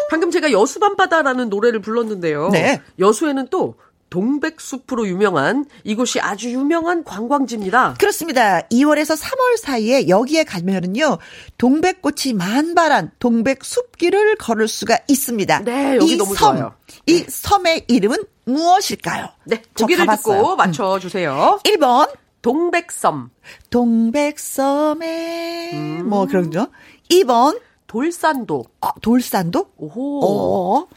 [0.09, 2.49] 방금 제가 여수 밤바다라는 노래를 불렀는데요.
[2.49, 2.81] 네.
[2.99, 3.75] 여수에는 또
[4.09, 7.95] 동백숲으로 유명한 이곳이 아주 유명한 관광지입니다.
[7.99, 8.61] 그렇습니다.
[8.69, 11.17] 2월에서 3월 사이에 여기에 가면은요,
[11.57, 15.63] 동백꽃이 만발한 동백 숲길을 걸을 수가 있습니다.
[15.63, 16.73] 네, 여기 이 너무 섬, 좋아요.
[17.07, 19.29] 이 섬의 이름은 무엇일까요?
[19.45, 20.05] 네, 저 보기를.
[20.05, 21.59] 듣고 맞춰주세요.
[21.63, 23.31] 1번, 동백섬,
[23.71, 25.71] 동백섬에,
[26.03, 26.67] 뭐, 그런 거.
[27.09, 29.71] 2번, 돌산도, 어, 돌산도?
[29.77, 30.87] 오호, 어,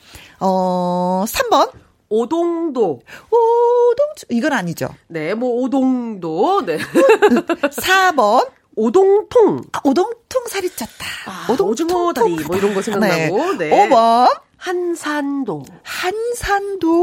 [0.41, 1.71] 어, 3번,
[2.09, 4.89] 오동도, 오동주, 이건 아니죠.
[5.09, 11.05] 네, 뭐 오동도, 네, 4번, 오동통, 아, 오동통 살이 쪘다.
[11.27, 13.71] 아, 오징어 다리 뭐 이런 거 생각나고, 네.
[13.71, 15.65] 5번, 한산도,
[16.79, 16.95] 한산도,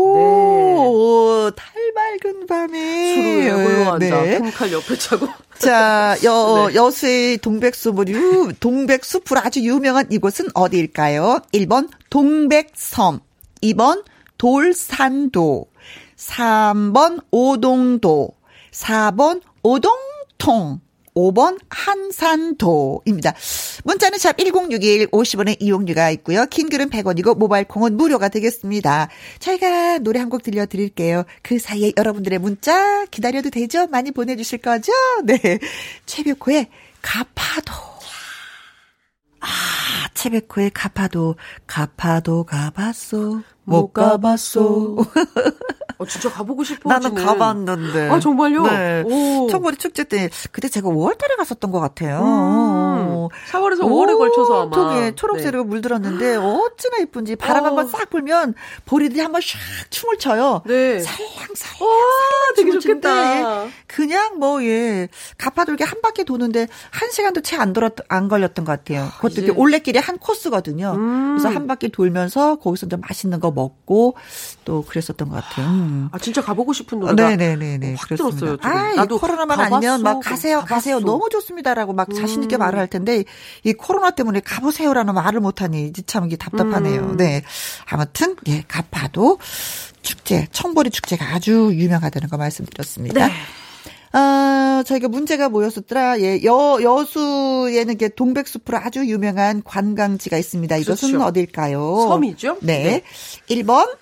[1.55, 3.15] 달 맑은 밤에.
[3.15, 4.39] 수루에 홀로 앉아 네.
[4.39, 5.27] 큰칼 옆에 차고.
[5.59, 6.75] 자, 여, 네.
[6.75, 11.39] 여수의 동백숲을, 유, 동백숲으로 아주 유명한 이곳은 어디일까요?
[11.53, 13.19] 1번, 동백섬.
[13.63, 14.03] 2번,
[14.37, 15.67] 돌산도.
[16.17, 18.29] 3번, 오동도.
[18.71, 20.79] 4번, 오동통.
[21.15, 23.33] 5번 한산도입니다.
[23.85, 26.45] 문자는 샵 1061, 50원의 이용료가 있고요.
[26.45, 29.07] 킹글은 100원이고 모바일 콩은 무료가 되겠습니다.
[29.39, 31.23] 저희가 노래 한 곡 들려드릴게요.
[31.41, 33.87] 그 사이에 여러분들의 문자 기다려도 되죠?
[33.87, 34.91] 많이 보내주실 거죠?
[35.23, 35.39] 네.
[36.05, 36.67] 최백호의
[37.01, 37.94] 가파도.
[39.45, 41.35] 아, 최백호의 가파도.
[41.67, 43.41] 가파도 가봤소.
[43.63, 44.97] 못 가봤소.
[45.97, 46.89] 어, 진짜 가보고 싶어.
[46.89, 48.09] 나는 가봤는데.
[48.09, 48.63] 아, 정말요?
[48.63, 49.03] 네.
[49.05, 49.47] 오.
[49.49, 52.19] 청보리 축제 때, 그때 제가 5월달에 갔었던 것 같아요.
[52.21, 54.63] 음, 4월에서 5월에 걸쳐서 아마.
[54.65, 57.67] 온통에 초록색으로 물들었는데, 어찌나 이쁜지, 바람 어.
[57.67, 58.53] 한번 싹 불면,
[58.85, 59.55] 보리들이 한번 샥
[59.89, 60.61] 춤을 춰요.
[60.65, 60.99] 네.
[60.99, 61.89] 살랑 살랑.
[61.89, 63.65] 와, 되게 좋겠다.
[63.65, 68.65] 예, 그냥 뭐, 예, 가파돌게 한 바퀴 도는데, 한 시간도 채 안 돌았, 안 걸렸던
[68.65, 69.07] 것 같아요.
[69.15, 70.93] 그것도 이제- 올레길이 한 코스거든요.
[70.97, 71.37] 음.
[71.37, 74.15] 그래서 한 바퀴 돌면서, 거기서 좀 맛있는 거 먹고,
[74.65, 75.67] 또 그랬었던 것 같아요.
[75.67, 76.09] 음.
[76.11, 77.29] 아, 진짜 가보고 싶은 노래가.
[77.29, 77.95] 네네네네.
[77.97, 78.57] 확 들었어요, 지금.
[78.61, 80.75] 아, 이 나도 코로나만 가봤어, 아니면 막 가세요, 가봤어.
[80.75, 80.99] 가세요.
[80.99, 82.59] 너무 좋습니다라고 막 자신 있게 음.
[82.59, 83.23] 말을 할 텐데,
[83.63, 87.01] 이 코로나 때문에 가보세요라는 말을 못하니, 참 이게 답답하네요.
[87.01, 87.17] 음.
[87.17, 87.43] 네.
[87.89, 89.39] 아무튼, 예, 가파도
[90.01, 93.27] 축제, 청보리 축제가 아주 유명하다는 거 말씀드렸습니다.
[93.27, 93.33] 네.
[94.17, 96.21] 아, 저희가 문제가 뭐였었더라?
[96.21, 100.77] 예, 여, 여수에는 이게 동백숲으로 아주 유명한 관광지가 있습니다.
[100.77, 101.25] 이것은 그렇죠.
[101.25, 102.07] 어딜까요?
[102.07, 102.59] 섬이죠?
[102.61, 103.03] 네.
[103.49, 103.97] 1번,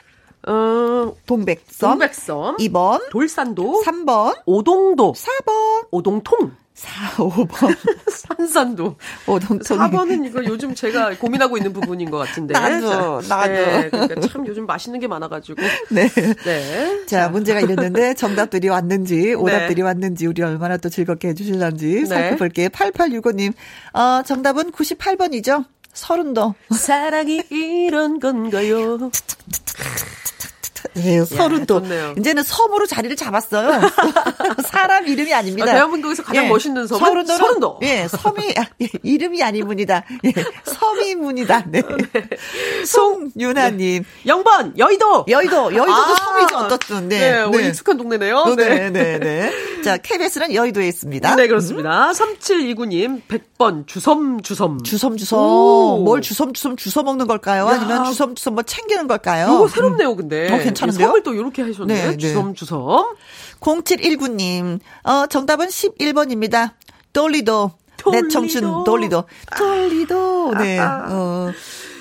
[0.48, 1.90] 어, 동백섬.
[1.92, 2.58] 동백섬.
[2.58, 3.84] 2번, 돌산도.
[3.86, 5.14] 3번, 오동도.
[5.14, 6.52] 4번, 오동통.
[6.74, 7.78] 4, 5번,
[8.10, 8.96] 산산도.
[9.28, 9.78] 오동통.
[9.78, 12.54] 4번은 이거 요즘 제가 고민하고 있는 부분인 것 같은데.
[12.54, 13.54] 나도, 자, 나도.
[13.54, 15.62] 네, 그러니까 참 요즘 맛있는 게 많아가지고.
[15.92, 16.10] 네.
[16.10, 17.06] 네.
[17.06, 19.82] 자, 문제가 이랬는데 정답들이 왔는지, 오답들이 네.
[19.84, 22.06] 왔는지, 우리 얼마나 또 즐겁게 해주실런지 네.
[22.06, 22.70] 살펴볼게요.
[22.70, 23.54] 8865님,
[23.94, 25.66] 어, 정답은 98번이죠?
[25.94, 26.56] 서른도.
[26.72, 29.12] 사랑이 이런 건가요?
[30.93, 31.80] 네, 서른도.
[31.82, 32.15] 좋네요.
[32.17, 33.82] 이제는 섬으로 자리를 잡았어요.
[34.69, 35.72] 사람 이름이 아닙니다.
[35.72, 37.80] 아, 대한민국에서 가장 멋있는 섬은 서른도는, 서른도.
[37.84, 40.04] 예, 섬이, 아, 예, 이름이 아니문이다.
[40.26, 40.34] 예,
[40.65, 41.65] 섬이문이다.
[41.67, 41.82] 네.
[42.86, 44.04] 송윤아님.
[44.26, 45.26] 0번, 여의도!
[45.28, 47.10] 여의도, 여의도도 아, 섬이죠, 어떻든.
[47.10, 47.19] 네.
[47.19, 48.38] 네, 뭐 익숙한 동네네요.
[48.38, 49.52] 어, 네, 네, 네.
[49.84, 51.36] 자, KBS는 여의도에 있습니다.
[51.36, 52.12] 네, 그렇습니다.
[52.12, 54.84] 3729님, 100번, 주섬, 주섬.
[54.84, 55.39] 주섬, 주섬.
[55.39, 56.02] 오.
[56.04, 57.65] 뭘 주섬, 주섬, 주섬 먹는 걸까요?
[57.65, 57.69] 야.
[57.69, 59.48] 아니면 주섬, 주섬 뭐 챙기는 걸까요?
[59.54, 60.52] 요거 새롭네요, 근데.
[60.52, 61.08] 어, 괜찮은데요?
[61.08, 61.94] 섬을 또 이렇게 하셨네.
[61.94, 62.18] 네, 네.
[62.18, 63.16] 주섬, 주섬.
[63.60, 66.72] 0719님, 어, 정답은 11번입니다.
[67.14, 67.72] 돌리도.
[68.12, 68.28] 내.
[68.28, 69.24] 청춘 돌리도.
[69.58, 70.54] 돌리도.
[70.56, 70.80] 네.
[70.80, 71.52] 어,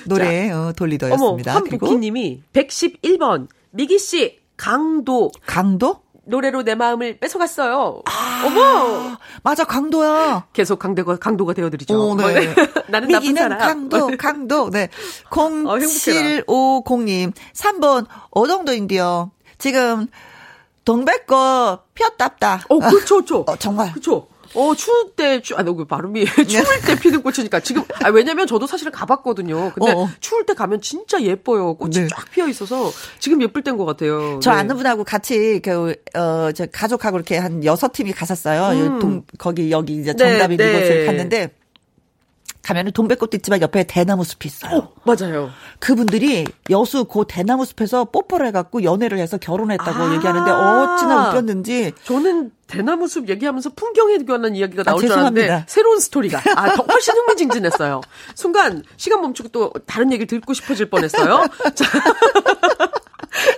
[0.06, 1.60] 노래, 어, 어머, 돌리도였습니다.
[1.60, 5.30] 그리고 한복희님이 111번, 미기 씨, 강도.
[5.46, 6.00] 강도?
[6.24, 8.02] 노래로 내 마음을 뺏어갔어요.
[8.06, 8.42] 아.
[8.46, 9.16] 어머!
[9.42, 10.46] 맞아, 강도야.
[10.52, 11.94] 계속 강대가, 강도가 되어드리죠.
[12.00, 12.54] 어, 네.
[12.88, 13.58] 나는 나쁜 사람.
[13.58, 14.70] 강도, 강도.
[14.70, 14.88] 네.
[15.30, 16.42] 어, 행복해라.
[16.46, 17.32] 0750님.
[17.54, 19.32] 3번, 오동도인데요.
[19.58, 20.06] 지금,
[20.84, 22.62] 동백꽃 폈답다.
[22.68, 23.44] 어, 그쵸, 그쵸.
[23.46, 23.92] 어, 정말.
[23.92, 24.26] 그쵸.
[24.54, 28.66] 어, 추울 때, 추, 아, 너그 발음이, 추울 때 피는 꽃이니까 지금, 아, 왜냐면 저도
[28.66, 29.72] 사실은 가봤거든요.
[29.74, 30.08] 근데 어, 어.
[30.20, 31.74] 추울 때 가면 진짜 예뻐요.
[31.74, 32.06] 꽃이 네.
[32.08, 34.40] 쫙 피어 있어서 지금 예쁠 때인 것 같아요.
[34.42, 34.58] 저 네.
[34.58, 38.78] 아는 분하고 같이 그, 어, 저 가족하고 이렇게 한 여섯 팀이 갔었어요.
[38.78, 38.98] 음.
[38.98, 40.70] 동, 거기, 여기 이제 네, 정답인 네.
[40.70, 41.50] 이곳을 갔는데,
[42.62, 44.76] 가면은 동백꽃도 있지만 옆에 대나무 숲이 있어요.
[44.76, 45.50] 어, 맞아요.
[45.80, 50.14] 그분들이 여수 그 대나무 숲에서 뽀뽀를 해갖고 연애를 해서 결혼했다고 아.
[50.14, 55.64] 얘기하는데 어찌나 웃겼는지 저는 대나무 숲 얘기하면서 풍경에 관한 이야기가 나올 아, 줄 알았는데.
[55.66, 58.00] 새로운 스토리가 아, 더 훨씬 흥미진진했어요.
[58.34, 61.44] 순간 시간 멈추고 또 다른 얘기를 듣고 싶어질 뻔했어요.
[61.74, 61.84] 자,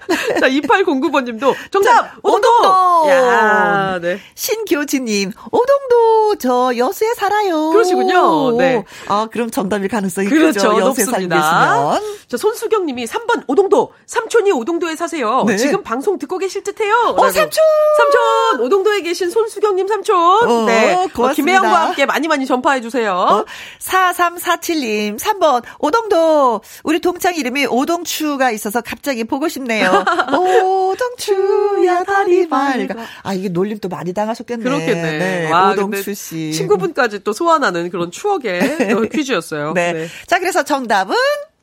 [0.41, 2.49] 자 2809번님도 정답 오동도.
[2.49, 3.11] 오동도!
[3.11, 4.19] 야, 네.
[4.35, 7.71] 신교지님 오동도 저 여수에 살아요.
[7.71, 8.57] 그러시군요.
[8.57, 8.85] 네.
[9.09, 10.59] 아 그럼 정답일 가능성이 그렇죠.
[10.61, 10.69] 크죠.
[10.81, 11.41] 여수에 높습니다.
[11.43, 12.17] 살고 계시면.
[12.29, 15.45] 저 손수경님이 3번 오동도 삼촌이 오동도에 사세요.
[15.47, 15.57] 네.
[15.57, 16.95] 지금 방송 듣고 계실 듯해요.
[16.95, 17.31] 어 라고.
[17.31, 17.63] 삼촌.
[17.99, 20.17] 삼촌 오동도에 계신 손수경님 삼촌.
[20.17, 20.95] 어, 네.
[21.15, 21.33] 고맙습니다.
[21.35, 23.13] 김혜영과 함께 많이 많이 전파해 주세요.
[23.15, 23.45] 어?
[23.81, 26.61] 4347님, 3번, 오동도.
[26.83, 29.94] 우리 동창 이름이 오동추가 있어서 갑자기 보고 싶네요.
[30.37, 32.95] 오동추야 다리 밝아.
[33.23, 34.63] 아, 이게 놀림 또 많이 당하셨겠네.
[34.65, 35.19] 그렇겠네.
[35.19, 36.53] 네, 와, 오동추 씨.
[36.53, 38.79] 친구분까지 또 소환하는 그런 추억의
[39.13, 39.73] 퀴즈였어요.
[39.73, 39.93] 네.
[39.93, 40.07] 네.
[40.27, 41.15] 자, 그래서 정답은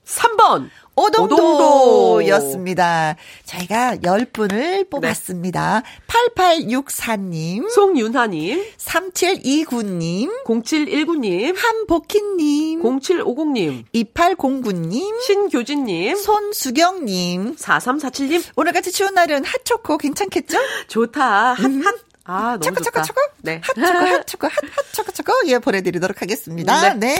[0.06, 0.70] 3번.
[1.02, 3.16] 오동도였습니다.
[3.46, 5.84] 저희가 10분을 뽑았습니다.
[6.08, 17.56] 8864님, 송윤하님, 3729님, 0719님, 한복희님, 0750님, 2809님, 신교진님, 손수경님.
[17.56, 20.58] 4347님, 오늘같이 추운 날은 핫초코 괜찮겠죠?
[20.88, 21.54] 좋다.
[21.54, 21.96] 핫, 핫.
[22.24, 23.02] 아, 너무 초코, 좋다.
[23.02, 23.32] 초코, 초코.
[23.42, 23.62] 네.
[23.64, 24.54] 핫초코, 핫초코, 핫,
[24.94, 25.34] 핫초코, 초코.
[25.48, 26.94] 예, 보내드리도록 하겠습니다.
[26.94, 27.18] 네.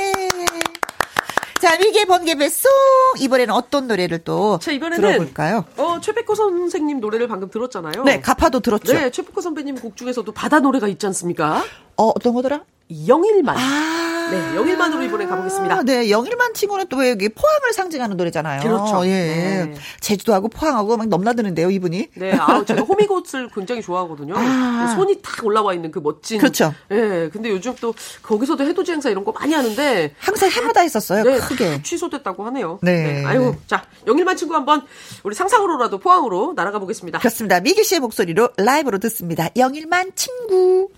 [1.62, 2.72] 자, 미개 번개 배송.
[3.20, 5.64] 이번에는 어떤 노래를 또 자, 이번에는 들어볼까요?
[5.78, 8.04] 어, 최백호 선생님 노래를 방금 들었잖아요.
[8.04, 8.92] 네, 가파도 들었죠.
[8.92, 11.64] 네, 최백호 선배님 곡 중에서도 바다 노래가 있지 않습니까?
[11.98, 12.64] 어, 어떤 거더라?
[13.08, 13.56] 영일만.
[13.58, 14.12] 아.
[14.32, 15.84] 네, 영일만으로 이번에 가보겠습니다.
[15.84, 18.62] 네, 영일만 친구는 또왜 여기 포항을 상징하는 노래잖아요.
[18.62, 19.06] 그렇죠.
[19.06, 19.10] 예.
[19.10, 19.76] 네.
[20.00, 22.08] 제주도하고 포항하고 막 넘나드는데요, 이분이.
[22.16, 24.34] 네, 아우 제가 호미곶을 굉장히 좋아하거든요.
[24.38, 24.94] 아.
[24.96, 26.40] 손이 탁 올라와 있는 그 멋진.
[26.40, 26.74] 그렇죠.
[26.92, 31.38] 예, 근데 요즘 또 거기서도 해돋이 행사 이런 거 많이 하는데 항상 해마다 했었어요, 네,
[31.38, 31.78] 크게.
[31.78, 32.80] 다 취소됐다고 하네요.
[32.82, 33.26] 네.
[33.26, 34.84] 아이고, 자 영일만 친구 한번
[35.24, 37.20] 우리 상상으로라도 포항으로 날아가 보겠습니다.
[37.20, 37.60] 그렇습니다.
[37.60, 39.50] 미기 씨의 목소리로 라이브로 듣습니다.
[39.58, 40.90] 영일만 친구.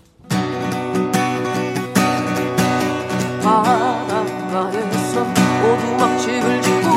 [3.44, 6.88] 바닷가에서 오두막집을 짓고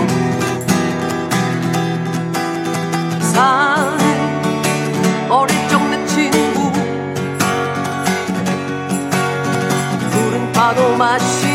[3.21, 3.99] 사는
[5.29, 6.71] 어릴 적 내 친구.
[10.12, 11.46] 푸른 파도 마시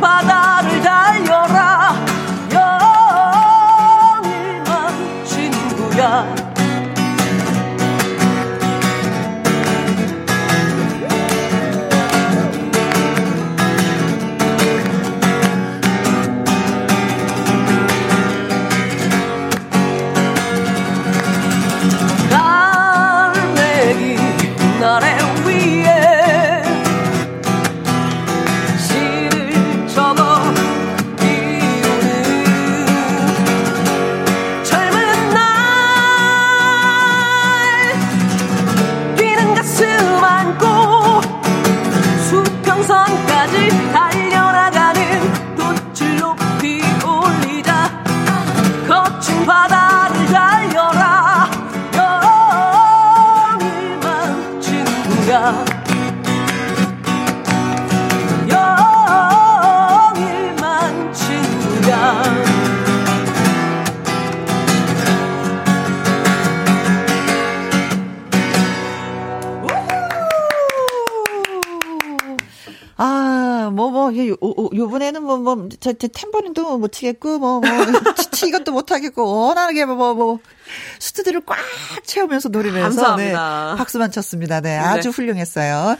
[0.00, 0.45] 거친
[74.96, 77.62] 요, 요번에는 뭐, 뭐, 저, 저 템버린도 못 치겠고, 뭐, 뭐,
[78.16, 80.38] 치, 치 이것도 못 하겠고, 워낙에 뭐, 뭐, 뭐,
[80.98, 81.58] 스튜디오를 꽉
[82.04, 83.72] 채우면서 해서, 감사합니다.
[83.72, 84.60] 네, 박수만 쳤습니다.
[84.60, 85.96] 네, 아주 훌륭했어요.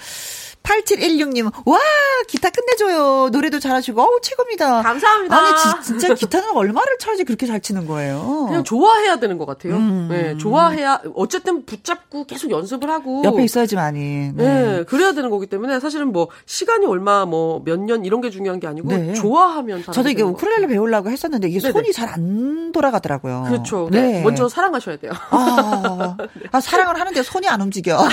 [0.66, 1.78] 8716님, 와,
[2.26, 3.28] 기타 끝내줘요.
[3.30, 4.82] 노래도 잘하시고, 어우, 최고입니다.
[4.82, 5.36] 감사합니다.
[5.36, 8.46] 아니, 지- 진짜 기타는 얼마를 쳐야지 그렇게 잘 치는 거예요?
[8.48, 9.74] 그냥 좋아해야 되는 것 같아요.
[9.76, 10.08] 음.
[10.10, 14.32] 네, 좋아해야 어쨌든 붙잡고 계속 연습을 하고 옆에 있어야지 많이.
[14.34, 14.84] 네.
[14.88, 18.66] 그래야 되는 거기 때문에 사실은 뭐 시간이 얼마 뭐 몇 년 이런 게 중요한 게
[18.66, 19.12] 아니고 네.
[19.14, 21.72] 좋아하면 저도 이게 우쿨렐레 배우려고 했었는데 이게 네네.
[21.72, 23.44] 손이 잘 안 돌아가더라고요.
[23.48, 23.88] 그렇죠.
[23.90, 24.22] 네.
[24.22, 25.12] 먼저 사랑하셔야 돼요.
[25.30, 26.16] 아,
[26.52, 27.98] 아, 사랑을 하는데 손이 안 움직여.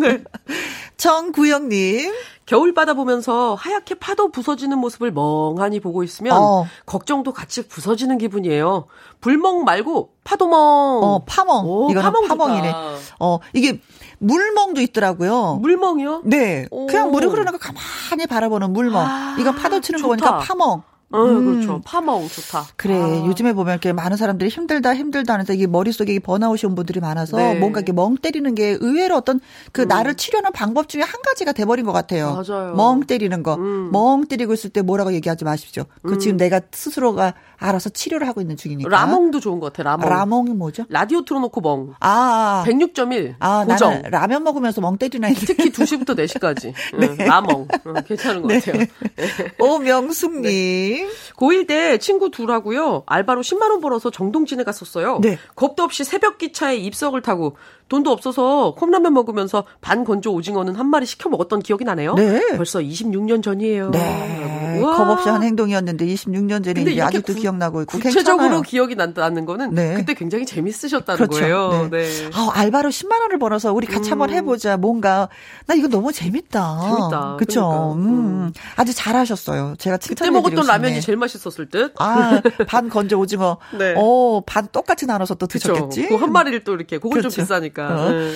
[0.00, 0.22] 네.
[0.96, 2.12] 정구영님.
[2.46, 6.66] 겨울바다 보면서 하얗게 파도 부서지는 모습을 멍하니 보고 있으면 어.
[6.86, 8.86] 걱정도 같이 부서지는 기분이에요.
[9.20, 10.58] 불멍 말고 파도멍.
[10.58, 11.66] 어, 파멍.
[11.66, 12.36] 오, 이거는 파멍 좋다.
[12.36, 12.74] 파멍이네.
[13.20, 13.80] 어, 이게
[14.18, 15.58] 물멍도 있더라고요.
[15.60, 16.22] 물멍이요?
[16.24, 16.66] 네.
[16.70, 16.86] 오.
[16.86, 19.02] 그냥 물이 흐르는 거 가만히 바라보는 물멍.
[19.04, 20.30] 아, 이건 파도 치는 거 좋다.
[20.30, 20.82] 보니까 파멍.
[21.16, 21.80] 어, 그렇죠.
[21.84, 22.66] 파멍 좋다.
[22.76, 22.94] 그래.
[22.94, 23.26] 아.
[23.26, 27.36] 요즘에 보면 이렇게 많은 사람들이 힘들다, 힘들다 하면서 이게 머릿속에 이 번아웃이 온 분들이 많아서
[27.36, 27.58] 네.
[27.58, 29.40] 뭔가 이렇게 멍 때리는 게 의외로 어떤
[29.72, 32.42] 그 나를 치료하는 방법 중에 한 가지가 돼버린 것 같아요.
[32.46, 32.74] 맞아요.
[32.74, 33.54] 멍 때리는 거.
[33.54, 33.90] 음.
[33.92, 35.84] 멍 때리고 있을 때 뭐라고 얘기하지 마십시오.
[36.02, 38.88] 그 지금 내가 스스로가 알아서 치료를 하고 있는 중이니까.
[38.88, 39.82] 라멍도 좋은 것 같아.
[39.82, 40.08] 라멍.
[40.08, 40.84] 라멍이 뭐죠?
[40.88, 41.94] 라디오 틀어놓고 멍.
[42.00, 42.64] 아.
[42.66, 43.90] 106.1 아, 고정.
[43.94, 45.54] 나는 라면 먹으면서 멍 때리나 했는데.
[45.54, 46.72] 특히 2시부터 4시까지.
[47.00, 47.68] 응, 라멍.
[47.86, 48.84] 응, 괜찮은 것 같아요.
[49.58, 51.08] 오명숙님.
[51.36, 53.04] 고1 때 친구 둘하고요.
[53.06, 55.20] 알바로 10만 원 벌어서 정동진에 갔었어요.
[55.22, 55.38] 네.
[55.54, 57.56] 겁도 없이 새벽 기차에 입석을 타고
[57.88, 62.14] 돈도 없어서 컵라면 먹으면서 반 건조 오징어는 한 마리 시켜 먹었던 기억이 나네요.
[62.14, 62.56] 네.
[62.56, 63.90] 벌써 26년 전이에요.
[63.90, 64.80] 네.
[64.80, 64.96] 우와.
[64.96, 67.98] 겁 없이 한 행동이었는데 26년 전에 아직도 구- 기억나고 있고.
[67.98, 68.62] 구체적으로 괜찮아요.
[68.62, 69.94] 기억이 난다는 거는 네.
[69.94, 71.40] 그때 굉장히 재밌으셨다는 그렇죠.
[71.40, 71.88] 거예요.
[71.90, 72.02] 네.
[72.02, 72.30] 네.
[72.34, 74.76] 아, 알바로 10만 원을 벌어서 우리 같이 한번 해보자.
[74.76, 75.28] 뭔가
[75.66, 76.80] 나 이거 너무 재밌다.
[76.82, 77.36] 재밌다.
[77.38, 77.94] 그렇죠.
[77.96, 78.10] 그러니까.
[78.10, 78.52] 음.
[78.76, 79.76] 아주 잘하셨어요.
[79.78, 81.94] 제가 그때 먹었던 라면이 제일 맛있었을 듯.
[81.98, 83.58] 아, 반 건져 오징어.
[83.78, 83.94] 네.
[83.96, 85.46] 어, 반 똑같이 나눠서 또.
[85.46, 86.08] 드셨겠지?
[86.08, 87.28] 그 한 마리를 또 이렇게 그건 그렇죠.
[87.30, 87.75] 좀 비싸니까.
[87.84, 88.10] 어.
[88.10, 88.32] 네.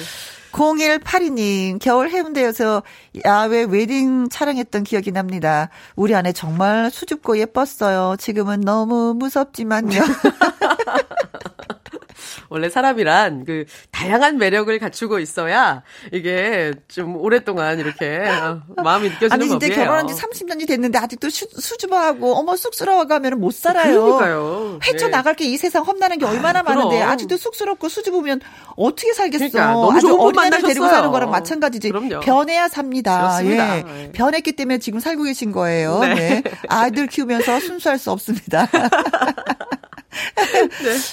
[0.52, 2.82] 0182님, 겨울 해운대에서
[3.24, 5.68] 야외 웨딩 촬영했던 기억이 납니다.
[5.94, 8.16] 우리 아내 정말 수줍고 예뻤어요.
[8.18, 10.00] 지금은 너무 무섭지만요.
[12.48, 15.82] 원래 사람이란 그 다양한 매력을 갖추고 있어야
[16.12, 19.74] 이게 좀 오랫동안 이렇게 어, 마음이 느껴지는 아니, 이제 법이에요.
[19.76, 24.02] 결혼한 지 30년이 됐는데 아직도 수, 수줍어하고 어머 쑥스러워가 하면 못 살아요.
[24.04, 24.78] 그러니까요.
[24.86, 26.76] 헤쳐 나갈 게 이 세상 험나는 게 얼마나 그럼.
[26.78, 28.40] 많은데 아직도 쑥스럽고 수줍으면
[28.76, 29.48] 어떻게 살겠어.
[29.50, 30.88] 그러니까 너무 아주 좋은 분 어린애를 데리고.
[30.88, 31.88] 사는 거랑 마찬가지지.
[31.90, 32.20] 그럼요.
[32.20, 33.18] 변해야 삽니다.
[33.18, 33.78] 그렇습니다.
[33.78, 33.82] 예.
[33.82, 34.12] 네.
[34.12, 35.98] 변했기 때문에 지금 살고 계신 거예요.
[36.00, 36.14] 네.
[36.14, 36.42] 네.
[36.68, 38.68] 아이들 키우면서 순수할 수 없습니다.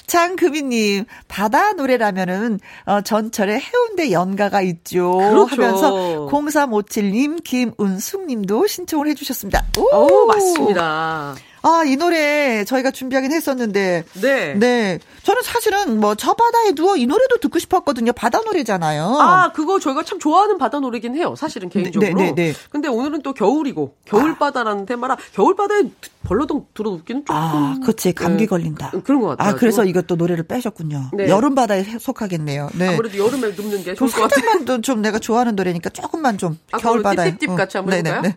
[0.08, 5.18] 장금희님, 바다 노래라면은, 어, 전철에 해운대 연가가 있죠.
[5.18, 5.46] 그렇죠.
[5.46, 9.66] 하면서 0357님, 김은숙님도 신청을 해주셨습니다.
[9.78, 11.36] 오, 오, 맞습니다.
[11.68, 14.54] 아, 이 노래 저희가 준비하긴 했었는데, 네.
[14.54, 15.00] 네.
[15.24, 18.14] 저는 사실은 뭐, 저 바다에 누워 이 노래도 듣고 싶었거든요.
[18.14, 19.18] 바다 노래잖아요.
[19.20, 21.36] 아, 그거 저희가 참 좋아하는 바다 노래긴 해요.
[21.38, 22.14] 사실은 개인적으로.
[22.14, 22.54] 네, 네, 네.
[22.72, 25.84] 근데 오늘은 또 겨울이고 겨울바다라는 테마라 겨울바다에
[26.24, 28.14] 벌러덩 들어눕기는 조금 아, 그치.
[28.14, 28.48] 감기 네.
[28.48, 28.92] 걸린다.
[29.04, 29.50] 그런 것 같아요.
[29.50, 31.12] 아, 그래서 이것도 노래를 빼셨군요.
[31.14, 31.28] 네.
[31.28, 32.70] 여름 바다에 속하겠네요.
[32.76, 32.90] 네.
[32.90, 34.46] 아무래도 여름에 눕는 게좀 좋을 것 같아요.
[34.46, 37.32] 살짝만 좀 내가 좋아하는 노래니까 조금만 좀 아, 겨울 그럼 바다에.
[37.32, 38.34] 띠띠띠 같이 한번 네네, 해볼까요?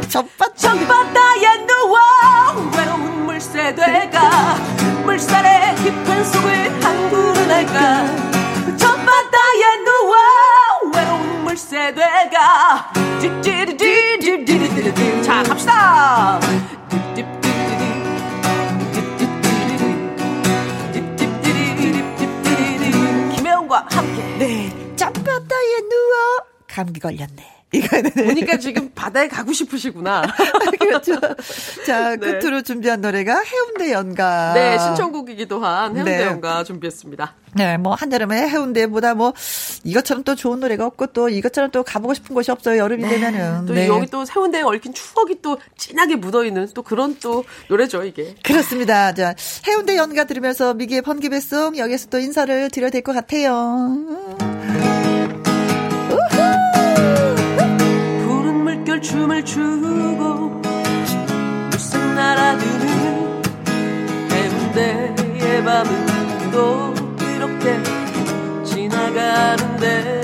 [0.00, 0.08] 네.
[0.08, 0.76] 젖바짝.
[0.86, 1.55] 바다에 누워 외로운
[3.36, 4.54] 물새돼가
[5.04, 8.06] 물살의 깊은 속을 항구는 할까
[8.78, 10.14] 저 바다에 누워
[10.94, 12.92] 외로운 물새돼가
[15.22, 16.40] 자 갑시다
[23.34, 24.96] 김혜원과 함께 네.
[24.96, 27.55] 젖바다에 누워 감기 걸렸네.
[27.72, 28.10] 이거 네.
[28.10, 30.22] 보니까 지금 바다에 가고 싶으시구나.
[30.78, 31.18] 그렇죠.
[31.84, 32.16] 자, 네.
[32.16, 34.52] 끝으로 준비한 노래가 해운대 연가.
[34.54, 36.24] 네, 신청곡이기도 한 해운대 네.
[36.26, 37.34] 연가 준비했습니다.
[37.54, 39.32] 네, 뭐 한여름에 해운대보다 뭐
[39.82, 42.78] 이것처럼 또 좋은 노래가 없고 또 이것처럼 또 가보고 싶은 곳이 없어요.
[42.78, 43.66] 여름이 되면은.
[43.66, 43.88] 또 네.
[43.88, 48.36] 여기 또 해운대에 얽힌 추억이 또 진하게 묻어있는 또 그런 또 노래죠, 이게.
[48.44, 49.12] 그렇습니다.
[49.12, 49.34] 자,
[49.66, 54.45] 해운대 연가 들으면서 미기의 번개배송 여기서 또 인사를 드려야 될 것 같아요.
[59.06, 60.60] 춤을 추고
[61.70, 63.42] 무슨 날아드는
[64.32, 67.80] 해운대의 밤은 또 이렇게
[68.64, 70.22] 지나가는데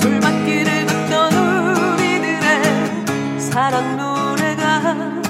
[0.00, 1.32] 술맛길을 걷던
[1.94, 5.22] 우리들의 사랑 노래가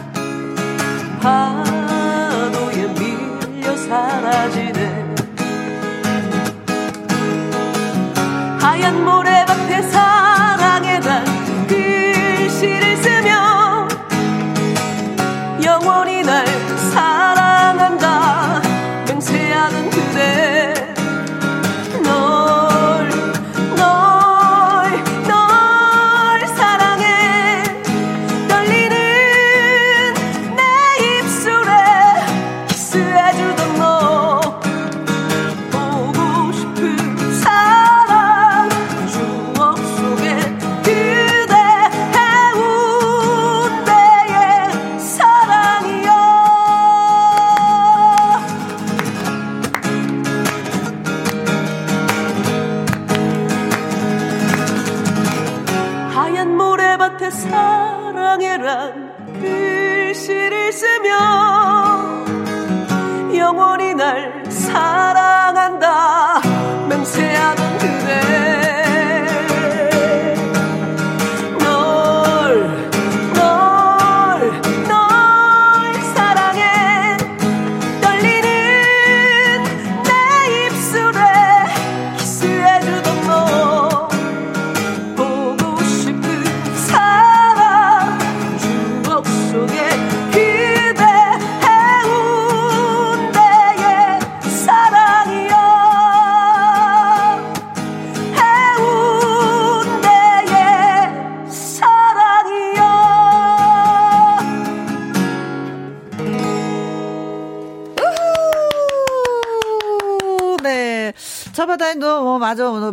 [1.20, 5.14] 파도에 밀려 사라지네.
[8.58, 9.37] 하얀 모래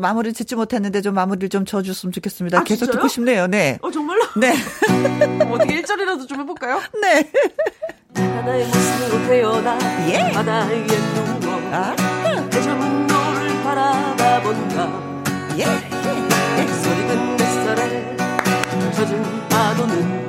[0.06, 2.60] 마무리 짓지 못했는데 좀 마무리를 좀 져줬으면 좋겠습니다.
[2.60, 2.92] 아, 계속 진짜요?
[2.92, 3.48] 듣고 싶네요.
[3.48, 3.80] 네.
[3.82, 4.22] 어, 정말로?
[4.38, 4.54] 네.
[5.50, 6.80] 어떻게 1절이라도 좀 해볼까요?
[7.02, 7.28] 네.
[8.14, 10.32] 바다의 모습으로 태어나 예.
[10.32, 10.86] 바다에
[11.40, 11.96] 누워 아,
[12.54, 14.92] 해저문도를 바라다 본다
[15.58, 15.66] 예.
[16.84, 18.18] 소리든 뱃살에
[18.94, 20.25] 젖은 파도는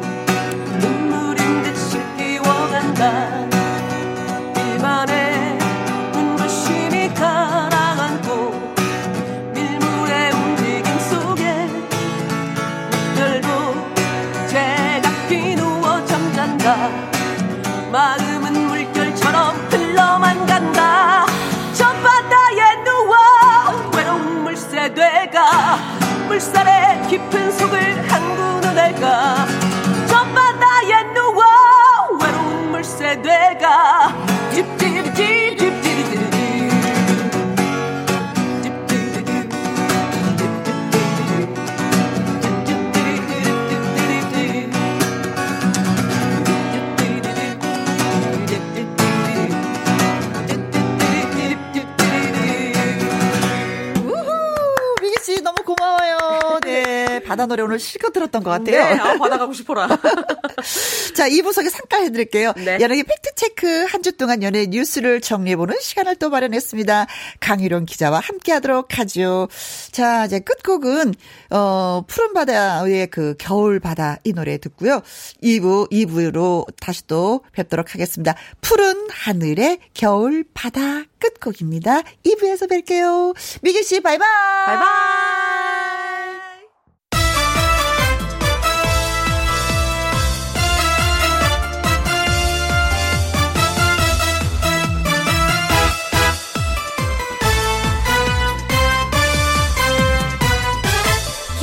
[57.37, 59.03] 바다 노래 오늘 실컷 들었던 것 네, 같아요.
[59.03, 59.87] 아, 바다 가고 싶어라.
[61.15, 62.53] 자, 2부 속에 상가 해드릴게요.
[62.57, 62.79] 네.
[62.81, 67.07] 연예계 팩트체크 한 주 동안 연예 뉴스를 정리해보는 시간을 또 마련했습니다.
[67.41, 69.49] 강희룡 기자와 함께 하도록 하죠.
[69.91, 71.13] 자, 이제 끝곡은,
[71.51, 75.03] 어, 푸른 바다의 그 겨울 바다 이 노래 듣고요.
[75.43, 78.37] 2부, 2부로 다시 또 뵙도록 하겠습니다.
[78.61, 82.03] 푸른 하늘의 겨울 바다 끝곡입니다.
[82.25, 83.35] 2부에서 뵐게요.
[83.63, 84.29] 미기 씨, 바이바이.
[84.67, 85.56] 바이바이.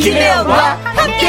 [0.04, 1.28] 김혜영과 함께.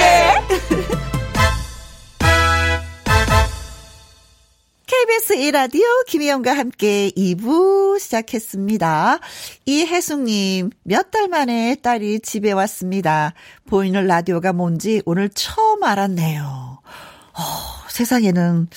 [4.86, 9.18] KBS 1라디오 김혜영과 함께 2부 시작했습니다.
[9.66, 13.32] 이혜숙님, 몇 달 만에 딸이 집에 왔습니다.
[13.68, 16.42] 보이는 라디오가 뭔지 오늘 처음 알았네요.
[16.42, 17.42] 어,
[17.88, 18.68] 세상에는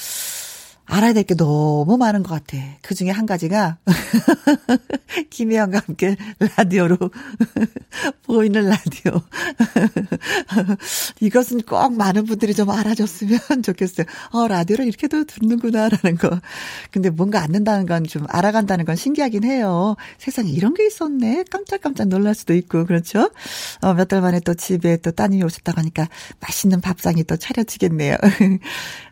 [0.86, 2.58] 알아야 될 게 너무 많은 것 같아.
[2.82, 3.78] 그 중에 한 가지가,
[5.30, 6.16] 김혜영과 함께
[6.58, 6.98] 라디오로,
[8.24, 9.22] 보이는 라디오.
[11.22, 14.06] 이것은 꼭 많은 분들이 좀 알아줬으면 좋겠어요.
[14.32, 16.40] 어, 라디오를 이렇게도 듣는구나라는 거.
[16.92, 19.96] 근데 뭔가 않는다는 건 좀 알아간다는 건 신기하긴 해요.
[20.18, 21.44] 세상에 이런 게 있었네.
[21.52, 23.32] 깜짝깜짝 놀랄 수도 있고, 그렇죠?
[23.82, 26.08] 어, 몇 달 만에 또 집에 또 따님이 오셨다고 하니까
[26.40, 28.16] 맛있는 밥상이 또 차려지겠네요.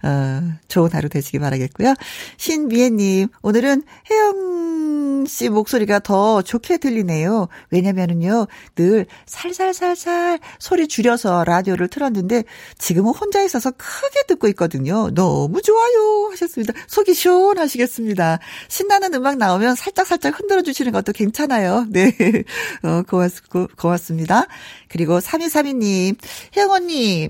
[0.03, 1.95] 어, 좋은 하루 되시기 바라겠고요.
[2.37, 7.47] 신미애님, 오늘은 혜영 씨 목소리가 더 좋게 들리네요.
[7.71, 12.43] 왜냐면은요, 늘 살살살살 소리 줄여서 라디오를 틀었는데,
[12.77, 15.09] 지금은 혼자 있어서 크게 듣고 있거든요.
[15.13, 16.29] 너무 좋아요.
[16.31, 16.73] 하셨습니다.
[16.87, 18.39] 속이 시원하시겠습니다.
[18.67, 21.85] 신나는 음악 나오면 살짝살짝 흔들어 주시는 것도 괜찮아요.
[21.89, 22.11] 네.
[22.83, 24.47] 어, 고맙, 고, 고맙습니다.
[24.89, 26.17] 그리고 3232님,
[26.55, 27.29] 혜영 언니,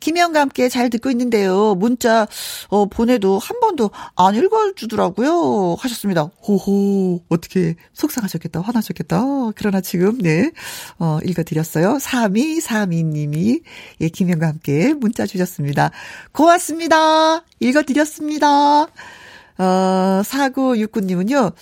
[0.00, 1.74] 김혜영과 함께 잘 듣고 있는데요.
[1.74, 2.26] 문자
[2.68, 5.76] 어, 보내도 한 번도 안 읽어주더라고요.
[5.78, 6.30] 하셨습니다.
[6.46, 9.22] 호호 어떻게 속상하셨겠다 화나셨겠다.
[9.56, 10.50] 그러나 지금 네
[10.98, 11.98] 어, 읽어드렸어요.
[11.98, 13.62] 3232님이
[14.00, 15.90] 예, 김혜영과 함께 문자 주셨습니다.
[16.32, 17.44] 고맙습니다.
[17.60, 18.82] 읽어드렸습니다.
[18.82, 21.52] 어, 4969님은요.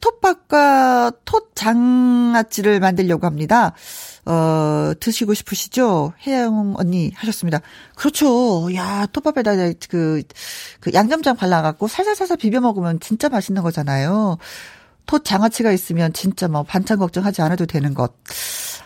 [0.00, 3.74] 톱밥과 톳장아찌를 만들려고 합니다.
[4.28, 6.12] 어, 드시고 싶으시죠?
[6.26, 7.60] 혜영 언니 하셨습니다.
[7.96, 8.68] 그렇죠.
[8.74, 9.52] 야, 톱밥에다
[9.88, 10.22] 그,
[10.80, 14.36] 그 양념장 발라갖고 살살살살 비벼 먹으면 진짜 맛있는 거잖아요.
[15.06, 18.12] 톳 장아찌가 있으면 진짜 뭐 반찬 걱정하지 않아도 되는 것.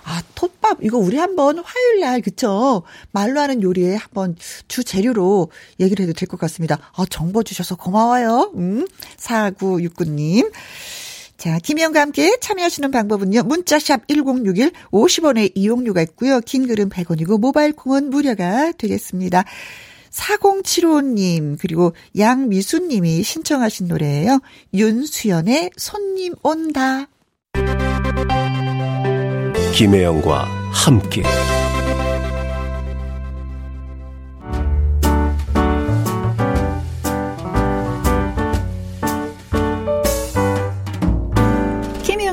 [0.05, 2.83] 아, 톳밥 이거 우리 한번 화요일 날 그쵸?
[3.11, 4.37] 말로 하는 요리에 한번
[4.69, 6.79] 주 재료로 얘기를 해도 될 것 같습니다.
[6.97, 8.53] 아, 정보 주셔서 고마워요.
[8.55, 8.87] 음.
[9.19, 10.53] 4969님.
[11.43, 13.43] 자, 김희영과 함께 참여하시는 방법은요.
[13.43, 16.39] 문자샵 1061 50원의 이용료가 있고요.
[16.39, 19.43] 긴 글은 100원이고 모바일 콩은 무료가 되겠습니다.
[20.13, 24.39] 4075님 그리고 양미수님이 신청하신 노래예요.
[24.73, 27.09] 윤수연의 손님 온다.
[29.75, 31.25] 김혜영과 함께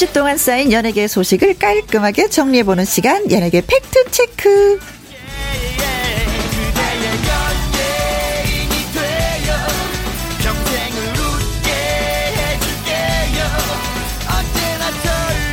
[0.00, 4.80] 한 주 동안 쌓인 연예계 소식을 깔끔하게 정리해보는 시간 연예계 팩트체크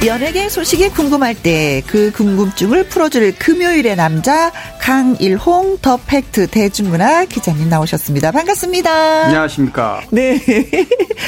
[0.05, 8.31] 연예계 소식이 궁금할 때 그 궁금증을 풀어줄 금요일의 남자 강일홍 더 팩트 대중문화 기자님 나오셨습니다.
[8.31, 9.25] 반갑습니다.
[9.25, 10.01] 안녕하십니까.
[10.11, 10.39] 네.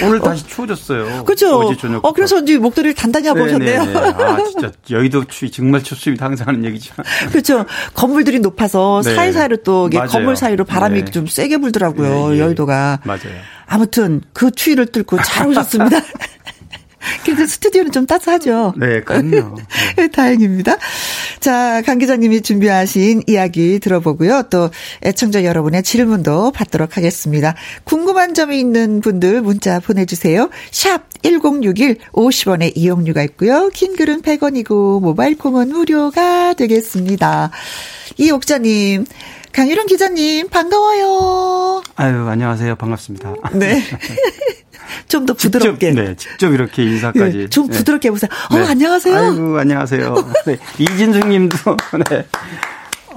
[0.03, 1.23] 오늘 다시 추워졌어요.
[1.25, 1.57] 그죠?
[1.59, 2.05] 어제 저녁.
[2.05, 3.81] 어, 그래서 이제 목도리를 단단히 하고 오셨네요.
[3.81, 6.25] 아, 진짜 여의도 추위 정말 춥습니다.
[6.25, 6.97] 항상 하는 얘기지만.
[7.31, 7.65] 그렇죠.
[7.93, 9.15] 건물들이 높아서 네.
[9.15, 10.09] 사이사이로 또 이게 맞아요.
[10.11, 11.11] 건물 사이로 바람이 네.
[11.11, 12.31] 좀 세게 불더라고요.
[12.31, 12.39] 예, 예.
[12.39, 12.99] 여의도가.
[13.03, 13.33] 맞아요.
[13.67, 15.99] 아무튼 그 추위를 뚫고 잘 오셨습니다.
[17.23, 18.73] 그래도 스튜디오는 좀 따스하죠.
[18.77, 19.55] 네, 그럼요.
[20.13, 20.77] 다행입니다.
[21.39, 24.43] 자, 강 기자님이 준비하신 이야기 들어보고요.
[24.49, 24.69] 또
[25.03, 27.55] 애청자 여러분의 질문도 받도록 하겠습니다.
[27.83, 30.49] 궁금한 점이 있는 분들 문자 보내주세요.
[30.71, 33.69] 샵 1061 50원의 이용료가 있고요.
[33.73, 37.51] 긴 글은 100원이고 모바일 콩은 무료가 되겠습니다.
[38.17, 39.05] 이옥자님,
[39.51, 41.83] 강유령 기자님 반가워요.
[41.95, 42.75] 아유, 안녕하세요.
[42.75, 43.33] 반갑습니다.
[43.53, 43.81] 네.
[45.07, 45.91] 좀 더 부드럽게.
[45.91, 47.39] 직접, 네, 직접 이렇게 인사까지.
[47.39, 47.77] 예, 좀 네.
[47.77, 48.29] 부드럽게 해보세요.
[48.49, 48.65] 어, 네.
[48.65, 49.15] 안녕하세요.
[49.15, 50.15] 아이고, 안녕하세요.
[50.45, 51.57] 네, 이진숙 님도,
[52.09, 52.25] 네.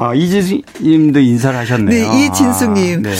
[0.03, 2.13] 아, 이진숙 님도 인사를 하셨네요.
[2.13, 2.99] 네, 이진숙님.
[3.07, 3.15] 아, 네.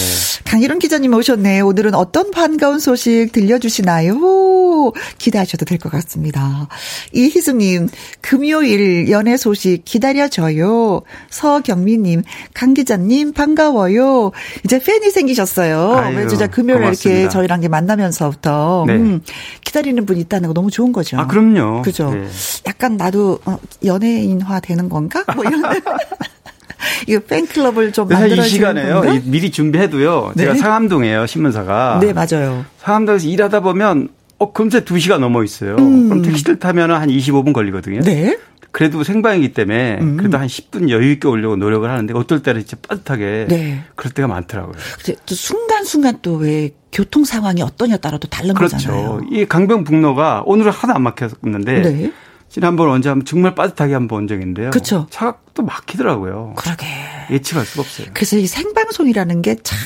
[0.45, 1.61] 강희론 기자님 오셨네.
[1.61, 4.93] 오늘은 어떤 반가운 소식 들려주시나요?
[5.19, 6.69] 기대하셔도 될 것 같습니다.
[7.13, 7.89] 이희숙님,
[8.21, 11.03] 금요일 연애 소식 기다려줘요.
[11.31, 12.23] 서경미님,
[12.55, 14.33] 강 기자님 반가워요.
[14.65, 15.95] 이제 팬이 생기셨어요.
[15.95, 17.29] 아유, 매주 자 금요일에 이렇게.
[17.29, 18.95] 저희랑 만나면서부터 네.
[18.95, 19.21] 음,
[19.65, 21.19] 기다리는 분이 있다는 거 너무 좋은 거죠.
[21.19, 21.83] 아, 그럼요.
[21.83, 22.11] 그죠.
[22.13, 22.27] 네.
[22.67, 25.25] 약간 나도 어, 연예인화 되는 건가?
[25.35, 25.63] 뭐 이런.
[27.07, 29.03] 이거 팬클럽을 좀 만들어 이 시간에요.
[29.15, 30.33] 이 미리 준비해도요.
[30.37, 30.59] 제가 네.
[30.59, 32.01] 상암동이에요, 신문사가.
[32.01, 32.65] 네, 맞아요.
[32.79, 34.09] 상암동에서 일하다 보면
[34.39, 35.77] 어 금세 2 시가 넘어 있어요.
[35.77, 37.99] 그럼 택시를 타면 한 25분 걸리거든요.
[37.99, 38.03] 음.
[38.03, 38.29] 네.
[38.31, 38.39] 음.
[38.73, 43.47] 그래도 생방이기 때문에 그래도 한 10분 여유 있게 오려고 노력을 하는데 어떨 때는 진짜 빠듯하게
[43.51, 43.85] 네.
[43.97, 44.75] 그럴 때가 많더라고요.
[45.05, 48.77] 근데 또 순간순간 또 왜 교통 상황이 어떠냐에 따라 또 다른 그렇죠.
[48.77, 49.21] 거잖아요.
[49.31, 52.13] 이 강변북로가 오늘은 하나도 안 막혔는데 네.
[52.53, 54.71] 지난번 언제 한번 정말 빠듯하게 한번본 적이 있는데요.
[54.73, 55.07] 그쵸.
[55.09, 56.53] 차가 또 막히더라고요.
[56.55, 56.87] 그러게.
[57.31, 58.09] 예측할 수가 없어요.
[58.13, 59.79] 그래서 이 생방송이라는 게 참,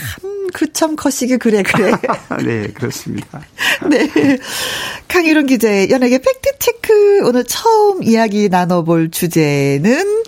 [0.52, 1.92] 그참 거시기 그래, 그래.
[2.44, 3.40] 네, 그렇습니다.
[3.88, 4.08] 네.
[5.06, 7.28] 강희론 기자의 연예계 팩트 체크.
[7.28, 10.24] 오늘 처음 이야기 나눠볼 주제는,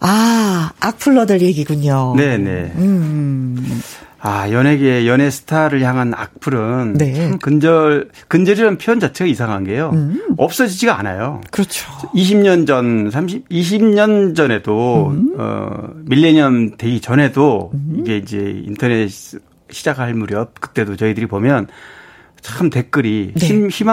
[0.00, 2.14] 아, 악플러들 얘기군요.
[2.16, 2.72] 네, 네.
[2.74, 3.33] 음.
[4.26, 7.12] 아, 연예계, 연예 스타를 향한 악플은 네.
[7.12, 9.90] 참 근절, 근절이라는 표현 자체가 이상한 게요.
[9.92, 10.18] 음.
[10.38, 11.42] 없어지지가 않아요.
[11.50, 11.86] 그렇죠.
[12.14, 15.34] 20년 전, 30, 20년 전에도, 음.
[15.36, 19.10] 어, 밀레니엄 되기 전에도 이게 이제 인터넷
[19.68, 21.66] 시작할 무렵 그때도 저희들이 보면
[22.44, 23.46] 참 댓글이 네.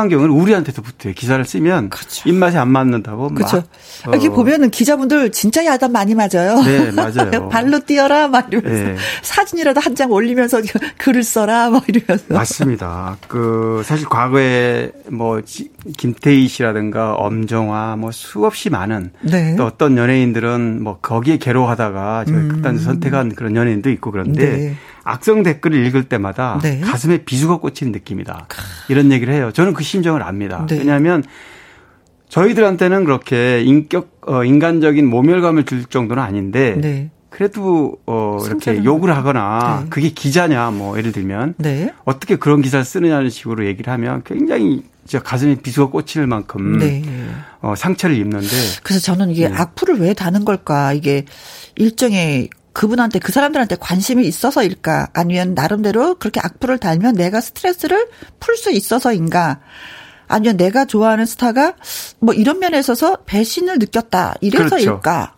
[0.10, 1.14] 경우는 우리한테도 붙어요.
[1.14, 2.28] 기사를 쓰면 그렇죠.
[2.28, 3.64] 입맛에 안 맞는다고 그렇죠.
[4.06, 6.62] 막 이렇게 어, 보면은 기자분들 진짜 야단 많이 맞아요.
[6.62, 7.48] 네, 맞아요.
[7.50, 8.96] 발로 뛰어라 막 이러면서 네.
[9.22, 10.62] 사진이라도 한 장 올리면서
[10.98, 12.26] 글을 써라 막 이러면서.
[12.34, 13.18] 맞습니다.
[13.30, 19.56] 그 사실 과거에 뭐 지- 김태희 씨라든가 엄정화 뭐 수없이 많은 네.
[19.58, 24.58] 또 어떤 연예인들은 뭐 거기에 괴로워하다가 저 극단 선택한 그런 연예인도 있고 그런데 음.
[24.58, 24.76] 네.
[25.04, 26.80] 악성 댓글을 읽을 때마다 네.
[26.80, 28.48] 가슴에 비수가 꽂히는 느낌이다.
[28.90, 29.52] 이런 얘기를 해요.
[29.54, 30.66] 저는 그 심정을 압니다.
[30.68, 30.78] 네.
[30.78, 31.24] 왜냐하면
[32.30, 37.12] 저희들한테는 그렇게 인격 어, 인간적인 모멸감을 줄 정도는 아닌데 네.
[37.30, 39.90] 그래도 어 이렇게 욕을 하거나 네.
[39.90, 41.94] 그게 기자냐 뭐 예를 들면 네.
[42.04, 47.02] 어떻게 그런 기사를 쓰느냐는 식으로 얘기를 하면 굉장히 진짜 가슴에 비수가 꽂힐 만큼 네.
[47.62, 48.48] 어, 상처를 입는데
[48.84, 49.56] 그래서 저는 이게 네.
[49.56, 50.94] 악플을 왜 다는 걸까?
[50.94, 51.26] 이게
[51.76, 55.10] 일종의 그분한테 그 사람들한테 관심이 있어서일까?
[55.14, 58.08] 아니면 나름대로 그렇게 악플을 달면 내가 스트레스를
[58.40, 59.60] 풀 수 있어서인가?
[60.28, 61.74] 아니면 내가 좋아하는 스타가
[62.20, 65.36] 뭐 이런 면에 있어서 배신을 느꼈다 이래서일까?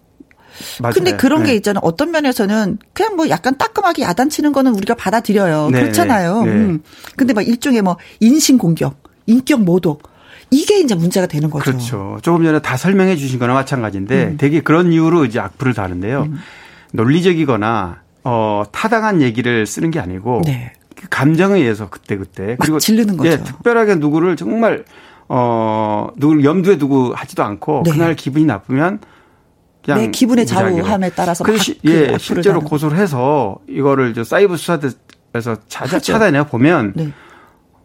[0.82, 0.94] 맞아요.
[0.94, 1.50] 근데 그런 네.
[1.50, 1.82] 게 있잖아요.
[1.84, 5.70] 어떤 면에서는 그냥 뭐 약간 따끔하게 야단치는 거는 우리가 받아들여요.
[5.72, 6.44] 네, 그렇잖아요.
[6.44, 6.52] 네.
[6.52, 6.84] 음.
[7.16, 10.04] 근데 막 일종의 뭐 인신 공격, 인격 모독
[10.52, 11.64] 이게 이제 문제가 되는 거죠.
[11.64, 12.20] 그렇죠.
[12.22, 14.38] 조금 전에 다 설명해 주신 거나 마찬가지인데 음.
[14.38, 16.28] 되게 그런 이유로 이제 악플을 다는데요.
[16.94, 20.74] 논리적이거나 어 타당한 얘기를 쓰는 게 아니고 네.
[20.96, 23.30] 그 감정에 의해서 그때 그때 막 지르는 거죠.
[23.32, 24.86] 예, 특별하게 누구를 정말
[25.28, 27.91] 어 누구를 염두에 두고 하지도 않고 네.
[27.91, 29.00] 그날 기분이 나쁘면
[29.84, 30.46] 그냥 내 기분의.
[30.46, 36.00] 좌우함에 따라서 막 시- 그 예, 실제로 고소를 해서 이거를 저 사이버 수사대에서 찾아 하죠.
[36.14, 37.12] 찾아내 보면 네.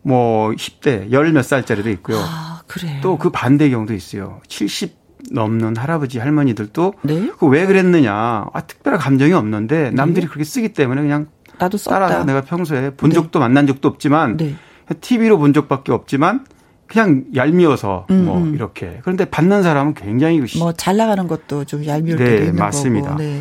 [0.02, 2.18] 뭐 10대 열 몇 살짜리도 있고요.
[2.20, 3.00] 아, 그래.
[3.02, 4.40] 또 그 반대 경우도 있어요.
[4.46, 4.96] 70
[5.32, 7.30] 넘는 할아버지 할머니들도 네.
[7.38, 8.46] 그왜 그랬느냐.
[8.52, 11.26] 아, 특별한 감정이 없는데 남들이 그렇게 쓰기 때문에 그냥
[11.58, 11.98] 나도 썼다.
[12.08, 13.14] 따라 내가 평소에 본 네.
[13.14, 14.54] 적도 만난 적도 없지만 네.
[15.00, 16.44] TV로 본 적밖에 없지만
[16.86, 18.54] 그냥 얄미워서 음, 뭐 음.
[18.54, 19.00] 이렇게.
[19.02, 23.10] 그런데 받는 사람은 굉장히 뭐 잘 나가는 것도 좀 얄미울 네, 때도 있는 맞습니다.
[23.10, 23.22] 거고.
[23.22, 23.40] 네.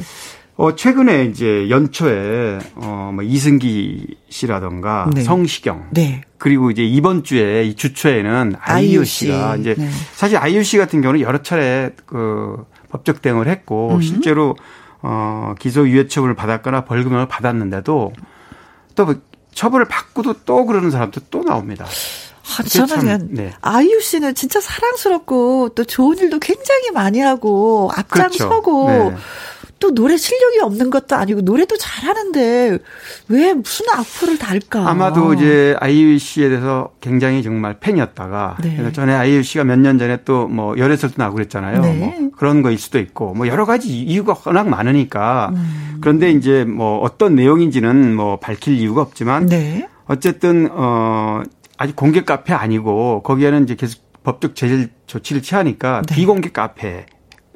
[0.57, 5.21] 어, 최근에 이제 연초에 어, 뭐 이승기 씨라던가 네.
[5.21, 6.21] 성시경 네.
[6.37, 9.25] 그리고 이제 이번 주에 이 주초에는 아이유 씨.
[9.25, 9.87] 씨가 이제 네.
[10.13, 14.01] 사실 아이유 씨 같은 경우는 여러 차례 그 법적 대응을 했고 음.
[14.01, 14.55] 실제로
[15.01, 18.13] 어 기소 유예 처분을 받았거나 벌금을 받았는데도
[18.95, 19.15] 또 뭐
[19.57, 21.85] 처벌을 받고도 또 그러는 사람도 또 나옵니다.
[22.59, 23.53] 아, 저는 네.
[23.61, 29.09] 아이유 씨는 진짜 사랑스럽고 또 좋은 일도 굉장히 많이 하고 앞장서고 그렇죠.
[29.09, 29.17] 네.
[29.79, 32.79] 또 노래 실력이 없는 것도 아니고 노래도 잘하는데
[33.29, 34.89] 왜 무슨 악플을 달까?
[34.89, 38.73] 아마도 이제 아이유 씨에 대해서 굉장히 정말 팬이었다가 네.
[38.75, 41.81] 그래서 전에 아이유 씨가 몇 년 전에 또 뭐 열애설도 나고 그랬잖아요.
[41.81, 41.93] 네.
[41.93, 45.97] 뭐 그런 거일 수도 있고 뭐 여러 가지 이유가 워낙 많으니까 음.
[46.01, 49.87] 그런데 이제 뭐 어떤 내용인지는 뭐 밝힐 이유가 없지만 네.
[50.05, 51.43] 어쨌든 어
[51.77, 56.15] 아직 공개 카페 아니고 거기에는 이제 계속 법적 제재 조치를 취하니까 네.
[56.15, 57.05] 비공개 카페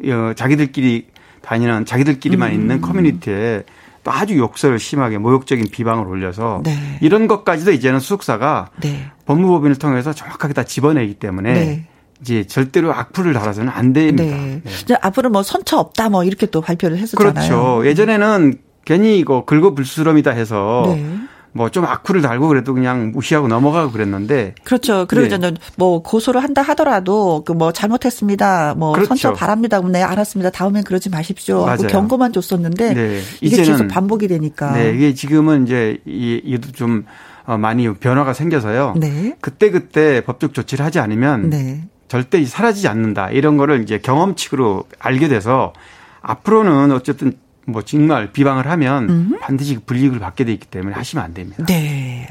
[0.06, 1.08] 어, 자기들끼리
[1.42, 2.54] 다니는 자기들끼리만 음.
[2.54, 3.64] 있는 커뮤니티에
[4.04, 6.76] 또 아주 욕설을 심하게 모욕적인 비방을 올려서 네.
[7.02, 9.06] 이런 것까지도 이제는 수석사가 네.
[9.26, 11.88] 법무법인을 통해서 정확하게 다 집어내기 때문에 네.
[12.22, 14.36] 이제 절대로 악플을 달아서는 안 됩니다.
[14.36, 14.62] 네.
[14.64, 14.72] 네.
[14.82, 17.34] 이제 앞으로 뭐 선처 없다 뭐 이렇게 또 발표를 했었잖아요.
[17.34, 17.88] 그렇죠.
[17.88, 21.18] 예전에는 괜히 이거 긁어불수럼이다 해서 네.
[21.54, 25.06] 뭐 좀 악플을 달고 그래도 그냥 무시하고 넘어가고 그랬는데 그렇죠.
[25.08, 25.30] 그리고 네.
[25.30, 28.76] 저는 뭐 고소를 한다 하더라도 그 뭐 잘못했습니다.
[28.76, 29.10] 뭐 그렇죠.
[29.10, 29.80] 선처 바랍니다.
[29.82, 30.50] 네 알았습니다.
[30.50, 31.66] 다음엔 그러지 마십시오.
[31.66, 31.88] 하고.
[31.88, 33.20] 경고만 줬었는데 네.
[33.42, 34.72] 이게 계속 반복이 되니까.
[34.72, 37.06] 네, 이게 지금은 이제 이 이도 좀
[37.46, 38.94] 어, 많이 변화가 생겨서요.
[38.98, 39.36] 네.
[39.42, 41.84] 그때 그때 법적 조치를 하지 않으면 네.
[42.08, 43.30] 절대 사라지지 않는다.
[43.32, 45.74] 이런 거를 이제 경험칙으로 알게 돼서
[46.22, 47.34] 앞으로는 어쨌든
[47.66, 51.64] 뭐 정말 비방을 하면 반드시 불이익을 받게 돼 있기 때문에 하시면 안 됩니다.
[51.68, 52.28] 네.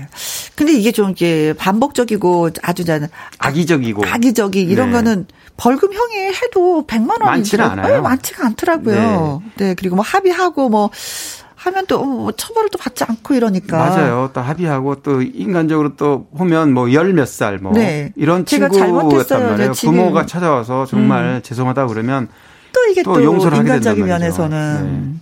[0.57, 2.99] 근데 이게 좀 이게 반복적이고 아주 저
[3.39, 4.95] 악의적이고 악의적이 이런 네.
[4.95, 5.27] 거는
[5.57, 8.03] 벌금형이 해도 100만 원이 많지는 않아요.
[8.03, 9.43] 많지가 않더라고요.
[9.57, 9.75] 네.
[9.75, 10.91] 그리고 뭐 합의하고 뭐
[11.57, 13.77] 하면 또 뭐 처벌을 또 받지 않고 이러니까.
[13.79, 14.31] 맞아요.
[14.33, 18.13] 또 합의하고 또 인간적으로 또 보면 뭐 열 몇 살뭐 네.
[18.17, 19.51] 이런 친구였단 잘못했어요.
[19.51, 19.71] 말이에요.
[19.71, 19.75] 음.
[19.75, 22.33] 부모가 찾아와서 정말 죄송하다 그러면 또
[22.91, 24.05] 이게 또 또, 용서를 하게 인간적인.
[24.07, 25.21] 면에서는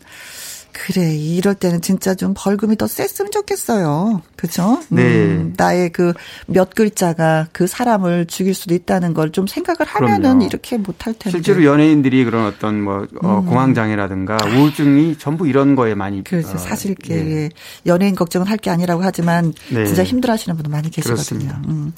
[0.72, 4.22] 그래 이럴 때는 진짜 좀 벌금이 더 셌으면 좋겠어요.
[4.36, 4.80] 그렇죠?
[4.90, 5.50] 네.
[5.56, 6.12] 나의 그
[6.46, 10.44] 몇 글자가 그 사람을 죽일 수도 있다는 걸 좀 생각을 하면은 그럼요.
[10.44, 11.30] 이렇게 못할 텐데.
[11.36, 16.24] 실제로 연예인들이 그런 어떤 뭐 어, 공황 장애라든가 우울증이 전부 이런 거에 많이 음.
[16.24, 16.50] 그렇죠.
[16.52, 17.48] 어, 사실 게 예.
[17.86, 19.84] 연예인 걱정은 할 게 아니라고 하지만 네.
[19.84, 21.16] 진짜 힘들어하시는 분들 많이 계시거든요.
[21.16, 21.60] 그렇습니다.
[21.68, 21.92] 음.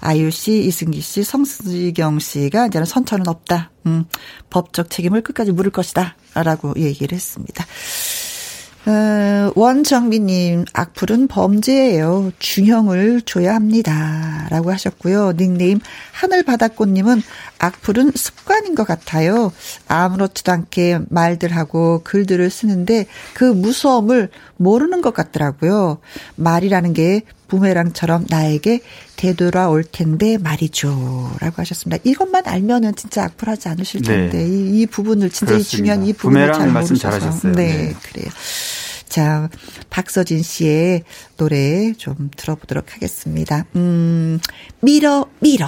[0.00, 3.70] 아이유 씨, 이승기 씨, 성시경 씨가 이제는 선처는 없다.
[3.86, 4.04] 음.
[4.50, 7.64] 법적 책임을 끝까지 물을 것이다 라고 얘기를 했습니다.
[8.86, 12.32] 어, 원정민님, 악플은 범죄예요.
[12.38, 14.46] 중형을 줘야 합니다.
[14.48, 15.34] 라고 하셨고요.
[15.36, 15.80] 닉네임,
[16.12, 17.22] 하늘바닷꽃님은
[17.58, 19.52] 악플은 습관인 것 같아요.
[19.86, 25.98] 아무렇지도 않게 말들 하고 글들을 쓰는데 그 무서움을 모르는 것 같더라고요.
[26.36, 28.80] 말이라는 게 부메랑처럼 나에게
[29.16, 31.32] 되돌아올 텐데 말이죠.
[31.40, 32.00] 라고 하셨습니다.
[32.04, 34.46] 이것만 알면은 진짜 악플하지 않으실 텐데 네.
[34.46, 37.52] 이, 이, 부분을 진짜 이 중요한 이 부분을 잘 모르셔서.
[37.52, 38.30] 네, 네, 그래요.
[39.08, 39.50] 자,
[39.90, 41.02] 박서진 씨의
[41.36, 43.66] 노래 좀 들어보도록 하겠습니다.
[43.74, 44.38] 음,
[44.80, 45.66] 밀어, 밀어.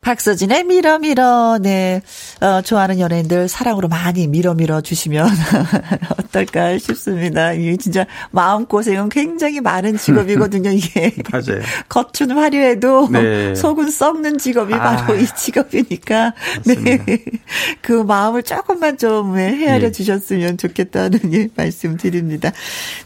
[0.00, 2.00] 박서진의 밀어 밀어 네
[2.40, 5.28] 어, 좋아하는 연예인들 사랑으로 많이 밀어 밀어 주시면
[6.18, 7.52] 어떨까 싶습니다.
[7.52, 10.70] 이게 진짜 마음 고생은 굉장히 많은 직업이거든요.
[10.70, 11.60] 이게 맞아요.
[11.90, 13.54] 겉은 화려해도 네.
[13.54, 16.32] 속은 썩는 직업이 아, 바로 이 직업이니까
[16.64, 17.04] 네.
[17.82, 19.92] 그 마음을 조금만 좀 헤아려 네.
[19.92, 22.52] 주셨으면 좋겠다는 예, 말씀 드립니다.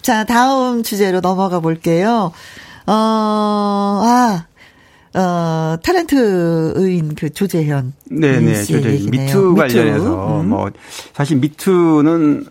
[0.01, 2.33] 자 다음 주제로 넘어가 볼게요.
[2.87, 2.93] 어,
[4.05, 4.47] 아,
[5.15, 7.93] 어, 탤런트인 그 조재현.
[8.11, 9.11] 네네, 조재현.
[9.11, 10.49] 미투 관련해서, 음.
[10.49, 10.71] 뭐,
[11.13, 12.47] 사실 미투는,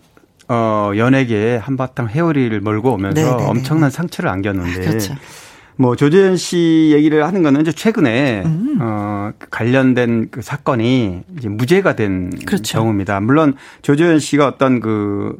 [0.48, 3.44] 어, 연예계에 한바탕 헤어리를 몰고 오면서 네네네.
[3.44, 4.80] 엄청난 상처를 안겼는데.
[4.80, 5.14] 아, 그렇죠.
[5.76, 8.78] 뭐, 조재현 씨 얘기를 하는 거는 이제 최근에, 음.
[8.80, 12.78] 어, 관련된 그 사건이 이제 무죄가 된 그렇죠.
[12.78, 13.20] 경우입니다.
[13.20, 15.38] 물론 조재현 씨가 어떤 그,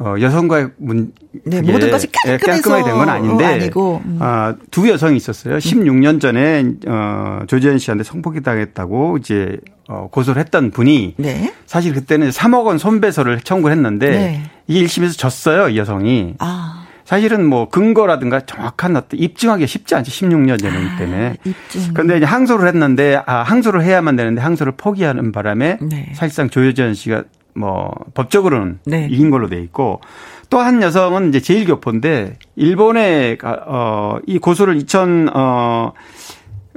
[0.00, 1.12] 어, 여성과의 문,
[1.44, 4.02] 네, 모든 것이 깔끔해서 깔끔하게 된 건 아닌데, 어, 아니고.
[4.04, 4.18] 음.
[4.20, 5.58] 아, 두 여성이 있었어요.
[5.58, 9.56] 16년 전에, 어, 조지현 씨한테 성폭행 당했다고 이제,
[9.88, 11.52] 어, 고소를 했던 분이, 네.
[11.66, 14.42] 사실 그때는 3억 원 손배소를 청구를 했는데, 네.
[14.68, 16.34] 이게 1심에서 졌어요, 이 여성이.
[16.38, 16.84] 아.
[17.04, 20.10] 사실은 뭐 근거라든가 정확한 어떤 입증하기 쉽지 않죠.
[20.12, 21.36] 16년 전이기 아, 때문에.
[21.44, 21.90] 아.
[21.94, 26.12] 그런데 이제 항소를 했는데 아 항소를 해야만 되는데 항소를 포기하는 바람에 네.
[26.14, 27.24] 사실상 조여전 씨가
[27.58, 29.08] 뭐 법적으로는 네.
[29.10, 30.00] 이긴 걸로 돼 있고
[30.50, 35.92] 또 한 여성은 이제 제일 교포인데 일본에 어이 고소를 2000 어,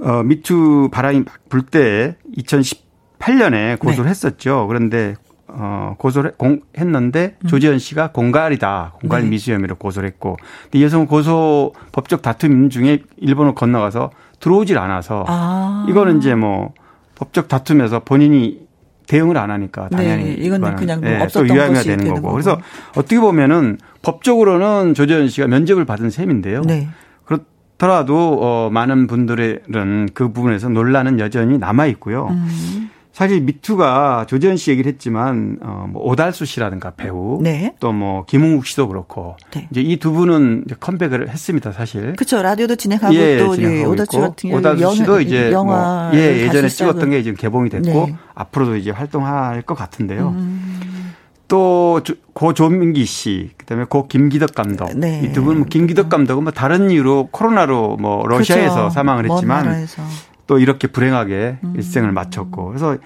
[0.01, 4.09] 어 미투 바람이 불 때 2018년에 고소를 네.
[4.09, 4.65] 했었죠.
[4.67, 5.15] 그런데
[5.47, 7.47] 어, 고소를 공, 했는데 음.
[7.47, 8.93] 조지현 씨가 공갈이다.
[8.99, 9.29] 공갈 네.
[9.29, 10.37] 미수 혐의로 고소를 했고.
[10.63, 15.85] 근데 이 여성은 고소 법적 다툼 중에 일본을 건너가서 들어오질 않아서 아.
[15.89, 16.73] 이거는 이제 뭐
[17.15, 18.59] 법적 다툼에서 본인이
[19.07, 22.21] 대응을 안 하니까 네, 당연히 네, 이건 그냥 뭐 네, 없었던 또 유야미가 되는 거고.
[22.21, 22.31] 거고.
[22.33, 22.59] 그래서
[22.91, 26.61] 어떻게 보면은 법적으로는 조재현 씨가 면접을 받은 셈인데요.
[26.61, 26.87] 네.
[27.25, 32.27] 그렇더라도 어 많은 분들은 그 부분에서 논란은 여전히 남아 있고요.
[32.31, 32.89] 음.
[33.13, 37.75] 사실 미투가 조재현 씨 얘기를 했지만 어뭐 오달수 씨라든가 배우 네.
[37.79, 39.67] 또뭐 김웅국 씨도 그렇고 네.
[39.71, 42.15] 이제 이 두 분은 이제 컴백을 했습니다 사실.
[42.15, 46.39] 그렇죠 라디오도 진행하고 예, 또 진행하고 오달수 같은 경우 오달수 씨도 이제 영화 뭐, 예
[46.41, 48.15] 예전에 찍었던 게 지금 개봉이 됐고 네.
[48.33, 50.29] 앞으로도 이제 활동할 것 같은데요.
[50.29, 51.13] 음.
[51.51, 55.21] 또고 조민기 씨, 그다음에 고 김기덕 감독 네.
[55.25, 58.89] 이두 분, 뭐 김기덕 감독은 뭐 다른 이유로 코로나로 뭐 러시아에서 그렇죠.
[58.91, 59.85] 사망을 했지만
[60.51, 61.73] 또 이렇게 불행하게 음.
[61.77, 62.97] 일생을 마쳤고 그래서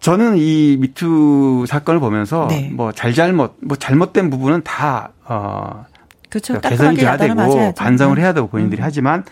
[0.00, 2.68] 저는 이 미투 사건을 보면서 네.
[2.70, 5.86] 뭐 잘잘못 뭐 잘못된 부분은 다 어.
[6.28, 6.60] 그렇죠.
[6.60, 7.72] 개선이 돼야 되고 맞아야죠.
[7.78, 8.20] 반성을 네.
[8.20, 8.84] 해야 되고 본인들이 음.
[8.84, 9.24] 하지만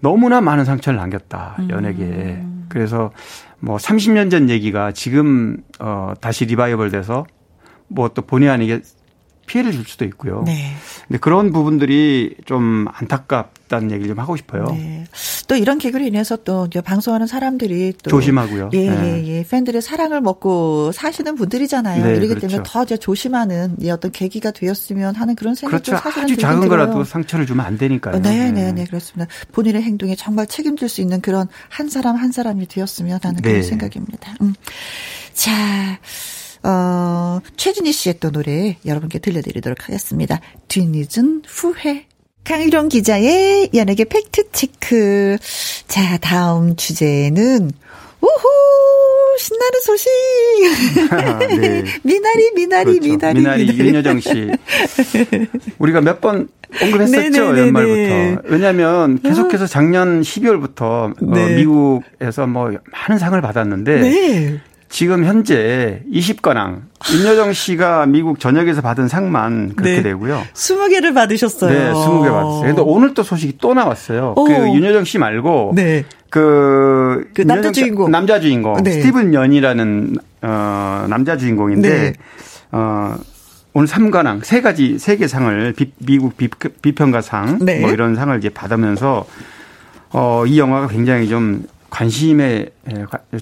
[0.00, 1.70] 너무나 많은 상처를 남겼다 음.
[1.70, 2.42] 연예계에.
[2.68, 3.12] 그래서
[3.60, 7.24] 뭐 30년 전 얘기가 지금 어 다시 리바이벌 돼서
[7.86, 8.80] 뭐 또 본의 아니게
[9.48, 10.44] 피해를 줄 수도 있고요.
[10.46, 10.74] 네.
[11.08, 14.66] 근데 그런 부분들이 좀 안타깝다는 얘기를 좀 하고 싶어요.
[14.66, 15.04] 네.
[15.48, 18.70] 또 이런 계기로 인해서 또 방송하는 사람들이 또 조심하고요.
[18.74, 19.24] 예, 네.
[19.24, 19.46] 예, 예.
[19.48, 22.04] 팬들의 사랑을 먹고 사시는 분들이잖아요.
[22.04, 22.46] 네, 이러기 그렇죠.
[22.46, 26.02] 때문에 더 이제 조심하는 이 어떤 계기가 되었으면 하는 그런 생각도 그렇죠.
[26.02, 26.68] 사실은 아주 작은 들어요.
[26.68, 28.20] 거라도 상처를 주면 안 되니까요.
[28.20, 29.32] 네, 네, 네, 그렇습니다.
[29.52, 33.62] 본인의 행동에 정말 책임질 수 있는 그런 한 사람 한 사람이 되었으면 하는 그런 네.
[33.62, 34.34] 생각입니다.
[34.42, 34.54] 음.
[35.32, 35.50] 자.
[36.62, 40.40] 어, 최진희 씨의 또 노래 여러분께 들려드리도록 하겠습니다.
[40.68, 42.06] 뒤늦은 후회.
[42.44, 45.36] 강일용 기자의 연예계 팩트체크.
[45.86, 47.70] 자, 다음 주제는,
[48.20, 48.48] 우후!
[49.38, 50.08] 신나는 소식!
[51.12, 51.84] 아, 네.
[52.02, 53.08] 미나리, 미나리, 그렇죠.
[53.08, 53.38] 미나리.
[53.40, 53.78] 미나리, 미나리.
[53.88, 54.50] 윤여정 씨.
[55.78, 56.48] 우리가 몇 번
[56.82, 57.60] 언급했었죠, 네네네네.
[57.60, 58.48] 연말부터.
[58.48, 61.42] 왜냐하면 계속해서 작년 12월부터 어, 네.
[61.44, 64.60] 어, 미국에서 뭐 많은 상을 받았는데 네.
[64.88, 66.80] 지금 현재 20관왕
[67.12, 70.02] 윤여정 씨가 미국 전역에서 받은 상만 그렇게 네.
[70.02, 70.42] 되고요.
[70.54, 71.70] 20개를 받으셨어요.
[71.70, 72.62] 네, 20개 받았어요.
[72.62, 74.34] 근데 오늘 또 소식이 또 나왔어요.
[74.36, 74.44] 오.
[74.44, 76.04] 그 윤여정 씨 말고 네.
[76.30, 78.90] 그, 그 남자 주인공 남자 주인공 네.
[78.92, 82.12] 스티븐 연이라는 어 남자 주인공인데 네.
[82.72, 83.14] 어
[83.74, 86.48] 오늘 3관왕 세 가지 세 개 상을 비, 미국 비,
[86.82, 87.80] 비평가상 네.
[87.80, 89.26] 뭐 이런 상을 이제 받으면서
[90.12, 92.70] 어 이 영화가 굉장히 좀 관심의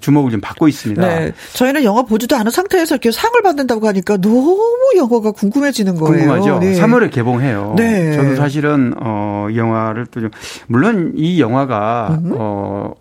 [0.01, 1.03] 주목을 좀 받고 있습니다.
[1.07, 1.33] 네.
[1.55, 6.17] 저희는 영화 보지도 않은 상태에서 이렇게 상을 받는다고 하니까 너무 영화가 궁금해지는 거예요.
[6.29, 6.59] 궁금하죠.
[6.61, 6.81] 네.
[6.81, 7.75] 3월에 개봉해요.
[7.77, 8.13] 네.
[8.15, 10.31] 저도 사실은 어, 이 영화를 또 좀
[10.69, 12.33] 물론 이 영화가 음.
[12.37, 12.95] 어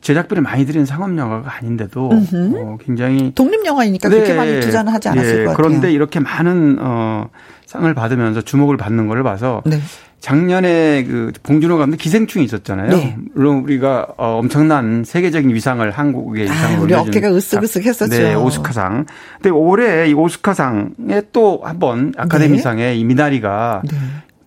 [0.00, 4.14] 제작비를 많이 들인 상업 영화가 아닌데도 어, 굉장히 독립 영화이니까 네.
[4.16, 5.44] 그렇게 많이 투자는 하지 않았을 네.
[5.44, 5.56] 것 같아요.
[5.56, 7.28] 그런데 이렇게 많은 어
[7.66, 9.80] 상을 받으면서 주목을 받는 걸 봐서 네.
[10.20, 12.90] 작년에 그 봉준호 감독 기생충이 있었잖아요.
[12.90, 13.16] 네.
[13.34, 18.10] 물론 우리가 어, 엄청난 세계적인 위상을 한국의 아, 위상을 아, 우리 어깨가 으쓱으쓱했었죠.
[18.10, 19.06] 네, 오스카상.
[19.34, 22.96] 근데 올해 이 오스카상에 또 한번 아카데미상에 네.
[22.96, 23.96] 이 미나리가 네.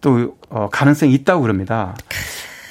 [0.02, 1.96] 또 어, 가능성이 있다고 그럽니다.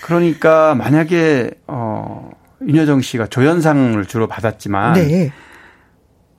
[0.03, 2.31] 그러니까 만약에 어
[2.63, 5.33] 윤여정 씨가 조연상을 주로 받았지만 네.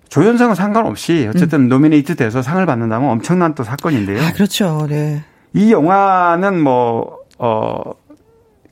[0.09, 1.70] 조연상은 상관없이 어쨌든 음.
[1.70, 4.22] 노미네이트 돼서 상을 받는다면 엄청난 또 사건인데요.
[4.22, 4.86] 아, 그렇죠.
[4.89, 5.24] 네.
[5.53, 7.81] 이 영화는 뭐, 어,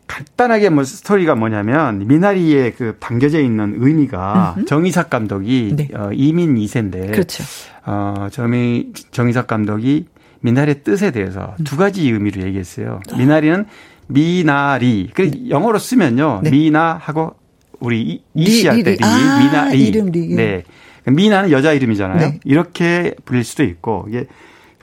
[0.08, 4.66] 간단하게 뭐 스토리가 뭐냐면 미나리에 그 담겨져 있는 의미가 음흠.
[4.66, 5.88] 정이삭 감독이 네.
[5.94, 7.44] 어, 이민 2세인데 그렇죠.
[7.86, 10.08] 어, 정이 정이삭 감독이
[10.42, 11.64] 미나리의 뜻에 대해서 음.
[11.64, 13.02] 두 가지 의미로 얘기했어요.
[13.16, 13.66] 미나리는
[14.08, 15.12] 미나리.
[15.14, 16.42] 그 영어로 쓰면요.
[16.44, 16.50] 네.
[16.50, 17.36] 미나하고
[17.80, 19.88] 우리 이씨 할때 리, 아, 미나리.
[19.88, 20.36] 이름 리.
[20.36, 20.64] 네.
[21.06, 22.20] 미나는 여자 이름이잖아요.
[22.20, 22.40] 네.
[22.44, 24.26] 이렇게 불릴 수도 있고 이게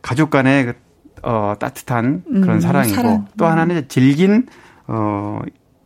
[0.02, 0.72] 가족 간의 그
[1.26, 3.26] 어, 따뜻한 그런 음, 사랑이고 사랑.
[3.36, 4.46] 또 하나는 질긴
[4.86, 5.40] 어,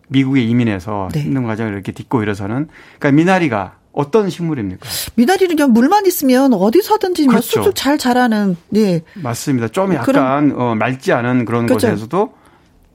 [0.09, 1.22] 미국에 이민해서 네.
[1.22, 2.68] 힘든 과정을 이렇게 딛고 일어서는
[2.99, 4.86] 그러니까 미나리가 어떤 식물입니까?
[5.14, 7.62] 미나리는 그냥 물만 있으면 어디서든지 뭐 그렇죠.
[7.62, 9.01] 쑥쑥 잘 자라는 네.
[9.14, 9.68] 맞습니다.
[9.68, 11.88] 좀 약간 그런, 어, 맑지 않은 그런 그렇죠.
[11.88, 12.34] 곳에서도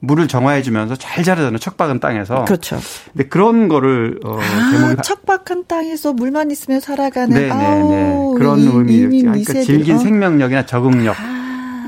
[0.01, 2.77] 물을 정화해 주면서 잘 자라는 척박한 땅에서 그렇죠.
[3.11, 8.33] 근데 그런 거를 어 아, 척박한 땅에서 물만 있으면 살아가는 네, 네, 네.
[8.37, 9.97] 그런 의미 그러니까 질긴 어.
[9.97, 11.34] 생명력이나 적응력 아.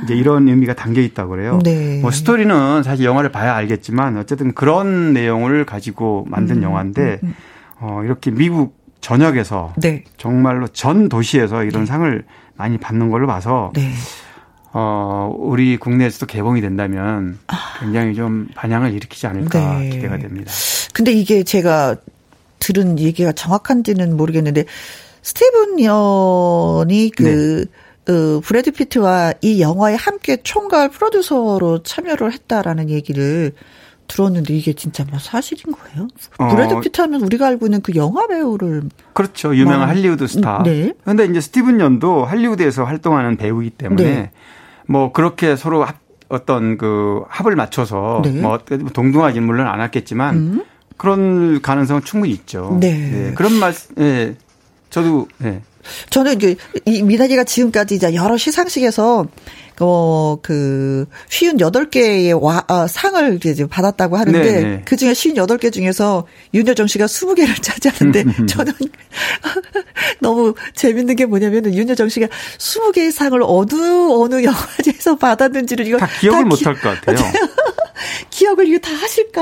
[0.07, 1.59] 이제 이런 의미가 담겨 있다고 그래요.
[1.63, 1.99] 네.
[2.01, 7.35] 뭐 스토리는 사실 영화를 봐야 알겠지만 어쨌든 그런 내용을 가지고 만든 음, 영화인데 음, 음.
[7.79, 10.05] 어 이렇게 미국 전역에서 네.
[10.17, 11.85] 정말로 전 도시에서 이런 네.
[11.85, 12.23] 상을
[12.55, 13.91] 많이 받는 걸로 봐서 네.
[14.71, 17.55] 어 우리 국내에서도 개봉이 된다면 아.
[17.81, 19.89] 굉장히 좀 반향을 일으키지 않을까 네.
[19.89, 20.51] 기대가 됩니다.
[20.93, 21.97] 근데 이게 제가
[22.59, 24.65] 들은 얘기가 정확한지는 모르겠는데
[25.21, 27.86] 스티븐 연이 그 네.
[28.09, 33.53] 어, 브래드 피트와 이 영화에 함께 총괄 프로듀서로 참여를 했다라는 얘기를
[34.07, 36.07] 들었는데 이게 진짜 뭐 사실인 거예요?
[36.37, 36.47] 어.
[36.47, 38.83] 브래드 피트 하면 우리가 알고 있는 그 영화 배우를
[39.13, 39.53] 그렇죠.
[39.53, 39.87] 유명한 뭐.
[39.87, 40.63] 할리우드 스타.
[40.63, 40.93] 네.
[41.03, 44.31] 그런데 이제 스티븐 연도 할리우드에서 활동하는 배우이기 때문에 네.
[44.87, 45.97] 뭐 그렇게 서로 합,
[46.29, 48.39] 어떤 그 합을 맞춰서 네.
[48.39, 50.63] 뭐 동등하지는 물론 않았겠지만 음.
[50.97, 52.77] 그런 가능성은 충분히 있죠.
[52.79, 52.91] 네.
[52.91, 53.33] 네.
[53.35, 54.35] 그런 말, 예.
[54.89, 55.61] 저도, 예.
[56.09, 59.25] 저는 이제 이 미나리가 지금까지 이제 여러 시상식에서
[59.79, 64.81] 어, 그, 쉬운 여덟 개의 와, 어, 상을 이제 받았다고 하는데, 네, 네.
[64.85, 66.25] 그 중에 쉬운 여덟 개 중에서
[66.55, 68.73] 윤여정 씨가 스무 개를 차지하는데, 저는
[70.19, 72.27] 너무 재밌는 게 뭐냐면은 윤여정 씨가
[72.57, 75.97] 스무 개의 상을 어느, 어느 영화제에서 받았는지를 이거.
[75.99, 77.17] 다 기억을 못 할 것 같아요.
[78.29, 79.41] 기억을 이거 다 하실까?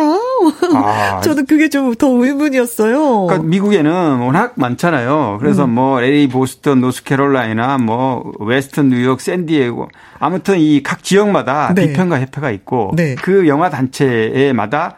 [0.76, 3.26] 아, 저는 그게 좀 더 의문이었어요.
[3.28, 5.38] 그러니까 미국에는 워낙 많잖아요.
[5.39, 5.76] 그래서 음.
[5.76, 9.89] 뭐 LA, 보스턴, 노스캐롤라이나 뭐 웨스턴 뉴욕, 샌디에고
[10.20, 11.88] 아무튼 이 각 지역마다 네.
[11.88, 13.16] 비평가 협회가 있고 네.
[13.16, 14.95] 그 영화 단체마다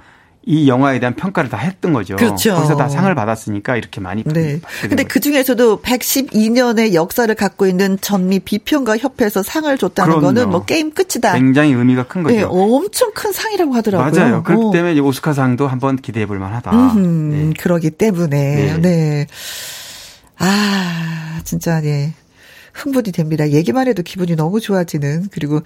[0.50, 2.16] 이 영화에 대한 평가를 다 했던 거죠.
[2.16, 2.56] 그렇죠.
[2.56, 4.62] 거기서 다 상을 받았으니까 이렇게 많이 네.
[4.82, 10.26] 근데 그 중에서도 112년의 역사를 갖고 있는 전미 비평가 협회에서 상을 줬다는 그럼요.
[10.26, 11.34] 거는 뭐 게임 끝이다.
[11.34, 12.34] 굉장히 의미가 큰 거죠.
[12.34, 14.22] 네, 엄청 큰 상이라고 하더라고요.
[14.22, 14.44] 맞아요.
[14.44, 14.72] 그렇기 어.
[14.72, 16.72] 때문에 오스카상도 한번 기대해 볼 만하다.
[16.96, 17.54] 음, 네.
[17.60, 18.78] 그러기 때문에 네.
[18.78, 19.28] 네.
[20.40, 22.14] 아, 진짜 네.
[22.78, 23.50] 흥분이 됩니다.
[23.50, 25.62] 얘기만 해도 기분이 너무 좋아지는 그리고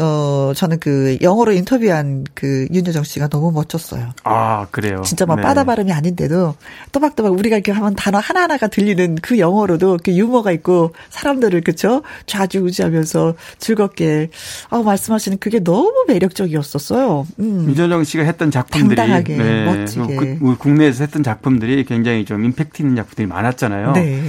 [0.00, 4.10] 어 저는 그 영어로 인터뷰한 그 윤여정 씨가 너무 멋졌어요.
[4.22, 5.02] 아 그래요.
[5.04, 5.42] 진짜 막 네.
[5.42, 6.54] 바다 발음이 아닌데도
[6.92, 12.02] 또박또박 우리가 이렇게 하면 단어 하나 하나가 들리는 그 영어로도 그 유머가 있고 사람들을 그쵸
[12.26, 14.30] 좌지우지하면서 즐겁게
[14.70, 17.26] 아 말씀하시는 그게 너무 매력적이었었어요.
[17.40, 17.66] 음.
[17.68, 19.64] 윤여정 씨가 했던 작품들이 당당하게 네.
[19.64, 23.92] 멋지게 그, 국내에서 했던 작품들이 굉장히 좀 임팩트 있는 작품들이 많았잖아요.
[23.92, 24.22] 네.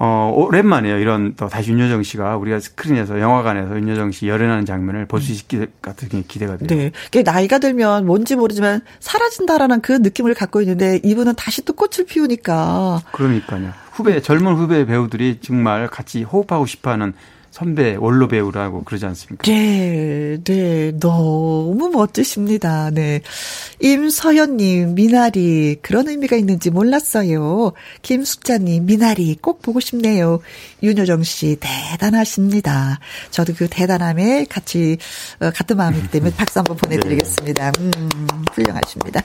[0.00, 0.98] 어, 오랜만에요.
[0.98, 5.66] 이런 또 다시 윤여정 씨가 우리가 스크린에서 영화관에서 윤여정 씨 열연하는 장면을 볼 수 있을
[5.66, 6.68] 것 같은 게 기대가 돼요.
[6.68, 7.22] 네.
[7.22, 13.02] 나이가 들면 뭔지 모르지만 사라진다라는 그 느낌을 갖고 있는데 이분은 다시 또 꽃을 피우니까.
[13.12, 13.72] 그러니까요.
[13.92, 17.12] 후배, 젊은 후배 배우들이 정말 같이 호흡하고 싶어 하는
[17.58, 19.42] 선배 원로 배우라고 그러지 않습니까?
[19.50, 22.90] 네, 네, 너무 멋지십니다.
[22.90, 23.20] 네.
[23.80, 27.72] 임서연님, 미나리, 그런 의미가 있는지 몰랐어요.
[28.02, 30.38] 김숙자님, 미나리 꼭 보고 싶네요.
[30.84, 33.00] 윤여정 씨, 대단하십니다.
[33.32, 34.96] 저도 그 대단함에 같이,
[35.40, 37.72] 어, 같은 마음이기 때문에 박수 한번 보내드리겠습니다.
[37.80, 37.90] 음,
[38.52, 39.20] 훌륭하십니다.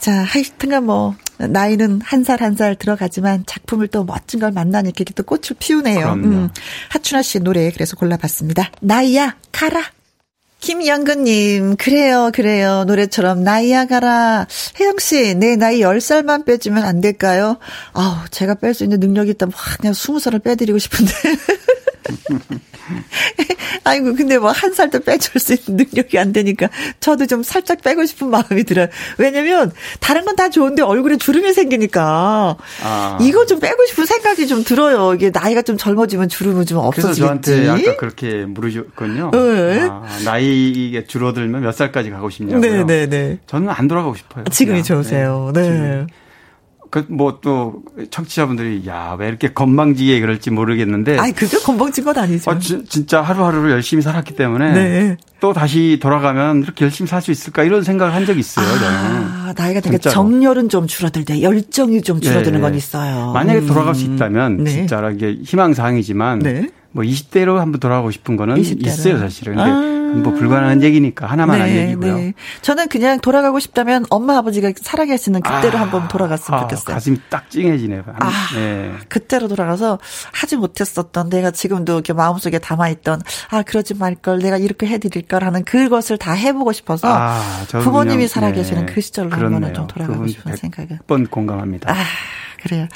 [0.00, 5.22] 자, 하여튼간 뭐, 나이는 한살 한 살 들어가지만 작품을 또 멋진 걸 만나니 이렇게 또
[5.22, 6.12] 꽃을 피우네요.
[6.14, 6.48] 음.
[6.88, 8.70] 하춘아 씨 노래 그래서 골라봤습니다.
[8.80, 9.82] 나이야 가라.
[10.60, 12.82] 김영근님, 그래요, 그래요.
[12.84, 14.46] 노래처럼 나이야 가라.
[14.80, 17.58] 혜영씨, 내 나이 10살만 빼주면 안 될까요?
[17.92, 21.12] 아우, 제가 뺄 수 있는 능력이 있다면 확 그냥 20살을 빼드리고 싶은데.
[23.84, 26.68] 아이고, 근데 뭐 한 살도 빼줄 수 있는 능력이 안 되니까
[27.00, 28.88] 저도 좀 살짝 빼고 싶은 마음이 들어요.
[29.18, 33.18] 왜냐면 다른 건 다 좋은데 얼굴에 주름이 생기니까 아.
[33.20, 35.12] 이거 좀 빼고 싶은 생각이 좀 들어요.
[35.14, 37.20] 이게 나이가 좀 젊어지면 주름은 좀 없어지겠지.
[37.20, 39.32] 그래서 저한테 아까 그렇게 물으셨거든요.
[39.32, 39.88] 네.
[39.90, 42.60] 아, 나이가 줄어들면 몇 살까지 가고 싶냐고요.
[42.60, 43.38] 네, 네, 네.
[43.48, 44.44] 저는 안 돌아가고 싶어요.
[44.44, 45.50] 지금이 좋으세요.
[45.54, 45.70] 네.
[45.70, 46.06] 네.
[46.90, 51.18] 그 뭐 또 청취자분들이 야 왜 이렇게 건방지게 그럴지 모르겠는데.
[51.18, 52.50] 아니 그게 건방진 건 아니죠.
[52.50, 55.16] 아, 지, 진짜 하루하루를 열심히 살았기 때문에 네.
[55.40, 58.66] 또 다시 돌아가면 이렇게 열심히 살 수 있을까 이런 생각을 한 적이 있어요.
[58.66, 62.60] 아, 나이가 되니까 정열은 좀 줄어들 때 열정이 좀 줄어드는 네.
[62.60, 63.32] 건 있어요.
[63.32, 63.66] 만약에 음.
[63.66, 64.70] 돌아갈 수 있다면 네.
[64.70, 66.68] 진짜 이게 희망사항이지만 네.
[66.98, 68.86] 뭐 20대로 한번 돌아가고 싶은 거는 20대로.
[68.88, 69.54] 있어요 사실은.
[69.54, 69.98] 근데 아.
[70.08, 72.16] 뭐 불가능한 얘기니까 하나만 네, 한 얘기고요.
[72.16, 72.32] 네.
[72.62, 76.94] 저는 그냥 돌아가고 싶다면 엄마 아버지가 살아계시는 그때로 아, 한번 돌아갔으면 아, 좋겠어요.
[76.94, 78.02] 가슴이 딱 찡해지네요.
[78.18, 78.90] 아, 네.
[79.08, 79.98] 그때로 돌아가서
[80.32, 83.20] 하지 못했었던 내가 지금도 이렇게 마음속에 담아있던
[83.50, 87.40] 아 그러지 말 걸 내가 이렇게 해드릴 걸 하는 그것을 다 해보고 싶어서 아,
[87.70, 88.92] 부모님이 살아계시는 네.
[88.92, 90.98] 그 시절로 한번은 좀 돌아가고 싶은 생각을.
[91.06, 91.92] 번 공감합니다.
[91.92, 91.96] 아
[92.62, 92.88] 그래요.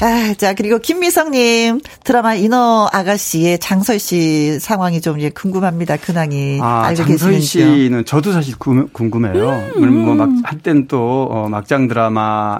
[0.00, 0.06] 네.
[0.30, 5.96] 아, 자, 그리고 김미성님, 드라마 인어 아가씨의 장설 씨 상황이 좀 이제 궁금합니다.
[5.96, 6.58] 근황이.
[6.60, 7.84] 아, 알고 장설 계시는지요?
[7.84, 9.72] 씨는 저도 사실 궁금해요.
[9.76, 12.58] 음, 뭐 막, 한땐 또, 어, 막장 드라마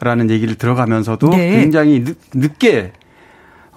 [0.00, 1.50] 라는 얘기를 들어가면서도 네.
[1.58, 2.92] 굉장히 늦, 늦게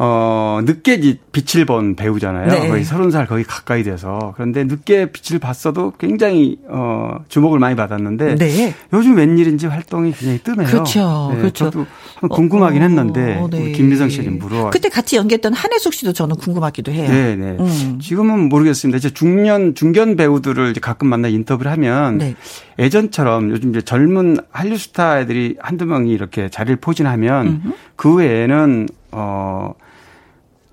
[0.03, 2.47] 어, 늦게 빛을 본 배우잖아요.
[2.47, 2.67] 네.
[2.67, 4.33] 거의 서른 살 거의 가까이 돼서.
[4.35, 8.35] 그런데 늦게 빛을 봤어도 굉장히, 어, 주목을 많이 받았는데.
[8.35, 8.73] 네.
[8.93, 10.67] 요즘 웬일인지 활동이 굉장히 뜨네요.
[10.67, 11.29] 그렇죠.
[11.31, 11.69] 네, 그렇죠.
[11.69, 11.85] 저도
[12.29, 13.37] 궁금하긴 어, 했는데.
[13.37, 13.73] 어, 네.
[13.73, 14.71] 김미성 씨는 물어.
[14.71, 17.07] 그때 같이 연기했던 한혜숙 씨도 저는 궁금하기도 해요.
[17.07, 17.35] 네네.
[17.35, 17.57] 네.
[17.59, 17.99] 음.
[18.01, 18.97] 지금은 모르겠습니다.
[18.97, 22.17] 이제 중년, 중견 배우들을 이제 가끔 만나 인터뷰를 하면.
[22.17, 22.35] 네.
[22.79, 27.73] 예전처럼 요즘 이제 젊은 한류 스타 애들이 한두 명이 이렇게 자리를 포진하면 음흠.
[27.95, 29.75] 그 외에는 어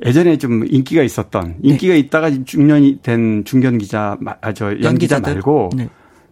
[0.04, 1.70] 예전에 좀 인기가 있었던 네.
[1.70, 1.98] 인기가 네.
[1.98, 5.88] 있다가 중년이 된 중견 기자 아저 연기자 말고 네.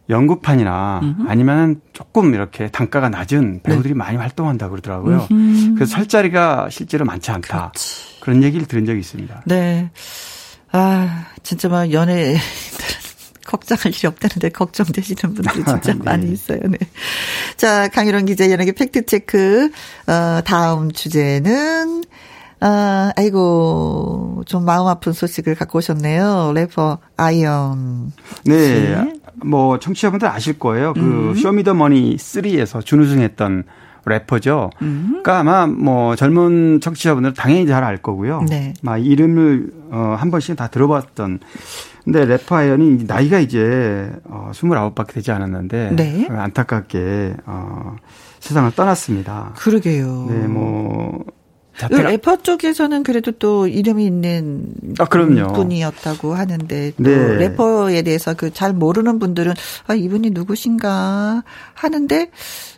[0.09, 1.29] 연극판이나 음흠.
[1.29, 3.99] 아니면 조금 이렇게 단가가 낮은 배우들이 네.
[3.99, 5.27] 많이 활동한다 그러더라고요.
[5.31, 5.75] 음흠.
[5.75, 7.71] 그래서 설 자리가 실제로 많지 않다.
[7.73, 8.21] 그렇지.
[8.21, 9.43] 그런 얘기를 들은 적이 있습니다.
[9.47, 9.91] 네.
[10.71, 12.37] 아, 진짜 막 연애
[13.47, 15.99] 걱정할 일이 없다는데 걱정되시는 분들이 진짜 네.
[16.05, 16.61] 많이 있어요.
[16.69, 16.79] 네.
[17.57, 19.71] 자, 강일홍 기자 연예계 fact check.
[20.07, 22.03] 어, 다음 주제는
[22.61, 26.53] 아, 아이고, 좀 마음 아픈 소식을 갖고 오셨네요.
[26.55, 28.13] 래퍼 아이언.
[28.45, 29.13] 네.
[29.45, 30.95] 뭐, 청취자분들 아실 거예요.
[30.95, 31.35] 그, 음.
[31.35, 33.65] 쇼미더머니 3에서 준우승했던
[34.07, 34.71] 래퍼죠.
[34.83, 35.07] 음.
[35.23, 38.43] 그러니까 아마 뭐 젊은 청취자분들 당연히 잘 알 거고요.
[38.49, 38.73] 네.
[38.83, 41.41] 막 이름을 어, 한 번씩 다 들어봤던.
[42.05, 46.29] 근데 래퍼 아이언이 나이가 이제 어, 29밖에 되지 않았는데 네.
[46.31, 47.97] 안타깝게 어,
[48.39, 49.55] 세상을 떠났습니다.
[49.57, 50.27] 그러게요.
[50.31, 51.25] 네, 뭐.
[51.91, 55.53] 래퍼 쪽에서는 그래도 또 이름이 있는 아, 그럼요.
[55.53, 57.37] 분이었다고 하는데 또 네.
[57.37, 59.53] 래퍼에 대해서 그 잘 모르는 분들은
[59.87, 61.43] 아 이분이 누구신가
[61.75, 62.31] 하는데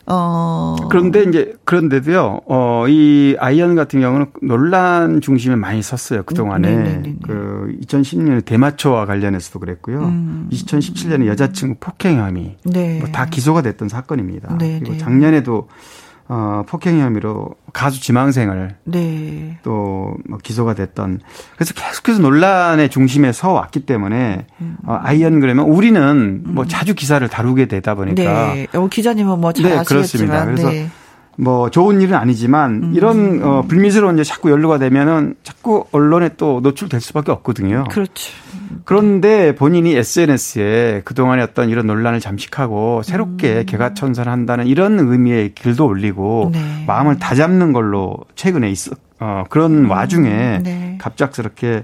[0.05, 2.41] 어 그런데 이제 그런데도요.
[2.47, 6.23] 어 이 아이언 같은 경우는 논란 중심에 많이 섰어요.
[6.23, 6.67] 그동안에.
[6.67, 9.99] 음, 네, 네, 네, 그 2010년에 대마초와 관련해서도 그랬고요.
[10.05, 10.49] 음.
[10.51, 12.97] 2017년에 여자친구 폭행 혐의 네.
[12.99, 14.57] 뭐 다 기소가 됐던 사건입니다.
[14.57, 15.67] 네, 그리고 작년에도
[16.29, 19.57] 어, 폭행 혐의로 가수 지망생을 네.
[19.63, 21.21] 또 뭐 기소가 됐던
[21.55, 24.77] 그래서 계속해서 논란의 중심에 서 왔기 때문에 음.
[24.85, 26.67] 어, 아이언 그러면 우리는 뭐 음.
[26.67, 28.67] 자주 기사를 다루게 되다 보니까 네.
[28.73, 30.45] 어, 기자님은 뭐잘 네, 아시겠지만 그렇습니다.
[30.45, 30.89] 그래서 네.
[31.39, 32.93] 뭐 좋은 일은 아니지만 음.
[32.93, 37.85] 이런 어, 불미스러운 이제 자꾸 연루가 되면은 자꾸 언론에 또 노출될 수밖에 없거든요.
[37.89, 38.33] 그렇죠.
[38.83, 43.65] 그런데 본인이 SNS에 그동안의 어떤 이런 논란을 잠식하고 새롭게 음.
[43.65, 46.83] 개가천선한다는 이런 의미의 글도 올리고 네.
[46.85, 48.91] 마음을 다잡는 걸로 최근에 있어
[49.21, 49.89] 어, 그런 음.
[49.89, 50.97] 와중에 네.
[50.99, 51.83] 갑작스럽게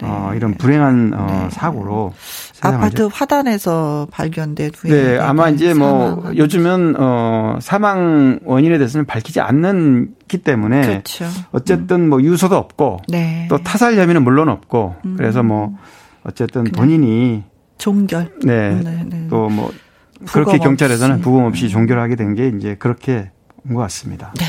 [0.00, 0.06] 네.
[0.08, 1.48] 어, 이런 불행한 어, 네.
[1.50, 2.12] 사고로
[2.60, 10.38] 아파트 화단에서 발견된 후에 네, 아마 이제 뭐 요즘은 어 사망 원인에 대해서는 밝히지 않는기
[10.38, 11.24] 때문에 그렇죠.
[11.52, 13.46] 어쨌든 뭐 유서도 없고 네.
[13.48, 15.14] 또 타살 혐의는 물론 없고 음.
[15.16, 15.76] 그래서 뭐
[16.24, 17.44] 어쨌든 본인이
[17.78, 19.26] 종결 네, 네, 네.
[19.28, 19.70] 또 뭐
[20.26, 23.30] 그렇게 경찰에서는 부검 없이 종결하게 된 게 이제 그렇게
[23.68, 24.32] 온 것 같습니다.
[24.38, 24.44] 네.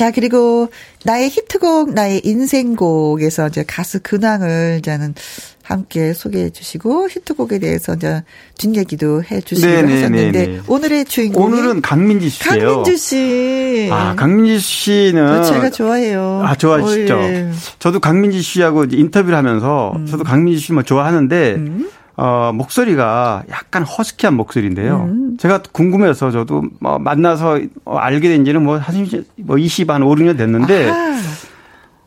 [0.00, 0.70] 자, 그리고
[1.04, 5.14] 나의 히트곡, 나의 인생곡에서 이제 가수 근황을 이제는
[5.62, 8.22] 함께 소개해 주시고 히트곡에 대해서 이제
[8.56, 12.76] 뒷얘기도 해 주시고 하셨는데 오늘의 주인공 오늘은 강민지 씨예요.
[12.76, 13.88] 강민지 씨.
[13.92, 16.44] 아, 강민지 씨는 제가 좋아해요.
[16.46, 17.14] 아, 좋아하시죠.
[17.14, 17.50] 어, 예.
[17.78, 20.06] 저도 강민지 씨하고 인터뷰를 하면서 음.
[20.06, 21.90] 저도 강민지 씨만 좋아하는데 음.
[22.16, 25.08] 어, 목소리가 약간 허스키한 목소리인데요.
[25.08, 25.36] 음.
[25.38, 30.36] 제가 궁금해서 저도 뭐 만나서 알게 된 지는 뭐, 한, 뭐 20, 한 5, 6년
[30.36, 31.20] 됐는데, 아하.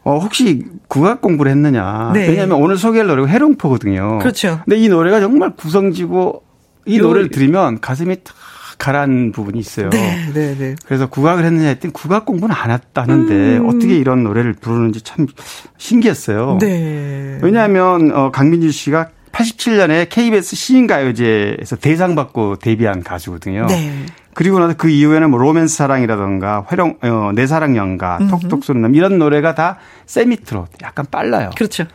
[0.04, 2.12] 어, 혹시 국악 공부를 했느냐.
[2.14, 2.28] 네.
[2.28, 4.20] 왜냐하면 오늘 소개할 노래가 해롱포거든요.
[4.20, 4.60] 그렇죠.
[4.66, 6.44] 근데 이 노래가 정말 구성지고
[6.86, 7.04] 이 요...
[7.04, 8.36] 노래를 들으면 가슴이 탁
[8.78, 9.90] 가라앉는 부분이 있어요.
[9.92, 10.76] 네, 네, 네.
[10.86, 13.70] 그래서 국악을 했느냐 했더니 국악 공부는 안 했다는데 음.
[13.70, 15.28] 어떻게 이런 노래를 부르는지 참
[15.78, 16.58] 신기했어요.
[16.60, 17.40] 네.
[17.42, 23.66] 왜냐하면 어, 강민주 씨가 87년에 KBS 시인가요제에서 대상 받고 데뷔한 가수거든요.
[23.66, 24.06] 네.
[24.34, 28.96] 그리고 나서 그 이후에는 뭐 로맨스 사랑이라던가 회령 어, 내 사랑 연가, 톡톡 쏘는 남
[28.96, 31.52] 이런 노래가 다 세미 트롯, 약간 빨라요.
[31.56, 31.86] 그렇죠.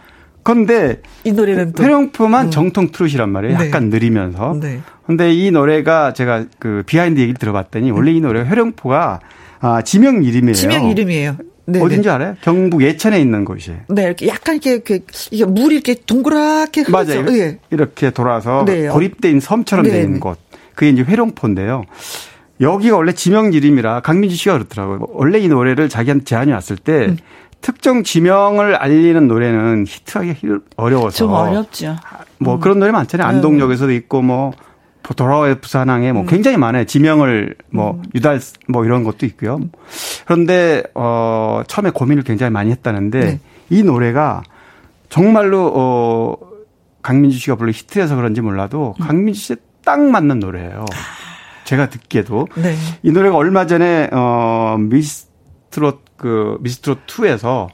[0.43, 2.51] 그런데 이 노래는 또 회룡포만 음.
[2.51, 3.59] 정통 트롯이란 말이에요.
[3.59, 3.67] 네.
[3.67, 4.57] 약간 느리면서.
[4.61, 4.81] 네.
[5.07, 9.21] 근데 이 노래가 제가 그 비하인드 얘기를 들어봤더니 원래 이 노래가 회룡포가
[9.61, 10.55] 아, 지명 이름이에요.
[10.55, 11.37] 지명 이름이에요.
[11.71, 12.15] 네, 어딘지 네.
[12.15, 12.35] 알아요?
[12.41, 13.81] 경북 예천에 있는 곳이에요.
[13.89, 15.01] 네, 이렇게 약간 이렇게,
[15.31, 17.23] 이렇게 물이 이렇게 동그랗게 흐르죠.
[17.23, 17.39] 맞아요.
[17.39, 17.59] 예.
[17.71, 18.89] 이렇게 돌아서 네.
[18.89, 19.91] 고립된 섬처럼 네.
[19.91, 20.39] 되어 있는 곳.
[20.75, 21.85] 그게 이제 회룡포인데요.
[22.63, 25.09] 여기가 원래 지명 이름이라 강민주 씨가 그렇더라고요.
[25.11, 27.19] 원래 이 노래를 자기한테 제안이 왔을 때 음.
[27.61, 30.35] 특정 지명을 알리는 노래는 히트하기
[30.77, 31.97] 어려워서 좀 어렵죠.
[32.39, 32.61] 뭐 음.
[32.61, 33.29] 그런 노래 많잖아요.
[33.29, 33.35] 네.
[33.35, 34.53] 안동역에서도 있고 뭐
[35.15, 36.27] 돌아와의 부산항에 뭐 음.
[36.27, 36.85] 굉장히 많아요.
[36.85, 38.03] 지명을 뭐 음.
[38.15, 39.61] 유달 뭐 이런 것도 있고요.
[40.25, 43.41] 그런데 어 처음에 고민을 굉장히 많이 했다는데 네.
[43.71, 44.43] 이 노래가
[45.09, 46.37] 정말로 어
[47.03, 49.07] 강민주 씨가 불러 히트해서 그런지 몰라도 음.
[49.07, 50.85] 강민주 씨에 딱 맞는 노래예요.
[51.65, 52.75] 제가 듣기에도 네.
[53.03, 57.69] 이 노래가 얼마 전에 어 미스트롯 그 미스트롯 2에서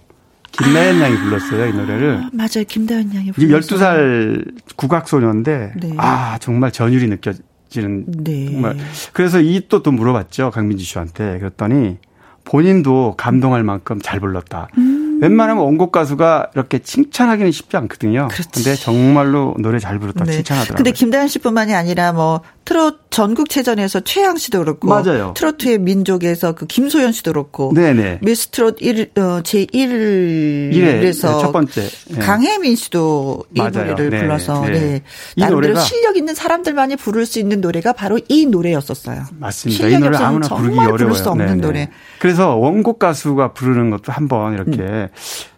[0.58, 2.16] 김다현 양이 불렀어요, 이 노래를.
[2.24, 2.64] 아, 맞아요.
[2.68, 3.60] 김다현 양이 불렀어요.
[3.60, 5.94] 12살 국악 소녀인데 네.
[5.96, 8.46] 아, 정말 전율이 느껴지는 네.
[8.52, 8.76] 정말
[9.12, 10.50] 그래서 이 또 또 물어봤죠.
[10.50, 11.38] 강민지 씨한테.
[11.38, 11.98] 그랬더니
[12.44, 14.68] 본인도 감동할 만큼 잘 불렀다.
[14.78, 14.93] 음.
[15.20, 18.28] 웬만하면 원곡 가수가 이렇게 칭찬하기는 쉽지 않거든요.
[18.30, 18.48] 그렇지.
[18.52, 20.32] 근데 정말로 노래 잘 부르다 네.
[20.32, 20.76] 칭찬하더라고요.
[20.76, 25.34] 근데 김다현 씨뿐만이 아니라 뭐 트롯 전국체전에서 최양 씨도 그렇고 맞아요.
[25.36, 28.20] 트로트의 민족에서 그 김소연 씨도 그렇고 네네.
[28.22, 32.18] 미스 트롯 1 어, 제1에서 첫 번째 네.
[32.18, 33.90] 강혜민 씨도 이 맞아요.
[33.90, 34.72] 노래를 네 불러서 네.
[34.72, 35.02] 네.
[35.36, 39.24] 나름대로 실력 있는 사람들만이 부를 수 있는 노래가 바로 이 노래였었어요.
[39.38, 39.88] 맞습니다.
[39.88, 40.96] 이 노래 아무나 부르기 어려워요.
[40.96, 41.60] 부를 수 없는 네네.
[41.60, 41.90] 노래.
[42.18, 45.03] 그래서 원곡 가수가 부르는 것도 한번 이렇게 음.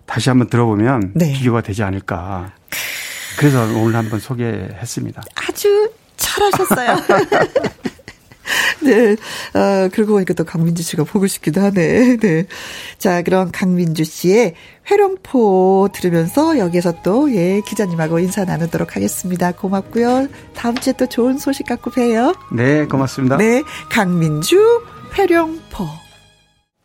[0.07, 1.33] 다시 한번 들어보면 네.
[1.33, 2.53] 비교가 되지 않을까.
[3.39, 5.23] 그래서 오늘 한번 소개했습니다.
[5.35, 6.97] 아주 잘하셨어요.
[8.83, 9.17] 네.
[9.53, 12.17] 아, 그러고 보니까 또 강민주 씨가 보고 싶기도 하네.
[12.19, 12.47] 네.
[12.99, 14.55] 자, 그럼 강민주 씨의
[14.91, 19.53] 회룡포 들으면서 여기에서 또, 예, 기자님하고 인사 나누도록 하겠습니다.
[19.53, 20.29] 고맙고요.
[20.55, 22.35] 다음 주에 또 좋은 소식 갖고 봬요.
[22.53, 23.37] 네, 고맙습니다.
[23.37, 23.63] 네.
[23.91, 24.83] 강민주
[25.19, 26.06] 회룡포.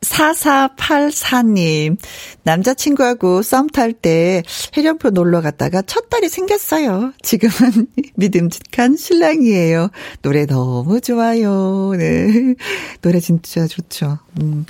[0.01, 1.97] 4484님,
[2.43, 4.41] 남자친구하고 썸 탈 때
[4.75, 7.13] 해령포 놀러 갔다가 첫 딸이 생겼어요.
[7.21, 7.87] 지금은
[8.17, 9.89] 믿음직한 신랑이에요.
[10.23, 11.93] 노래 너무 좋아요.
[11.97, 12.55] 네.
[13.01, 14.17] 노래 진짜 좋죠.
[14.41, 14.65] 음,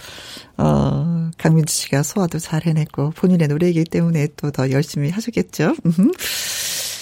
[0.57, 5.75] 어, 강민주 씨가 소화도 잘 해냈고, 본인의 노래이기 때문에 또 더 열심히 하셨겠죠.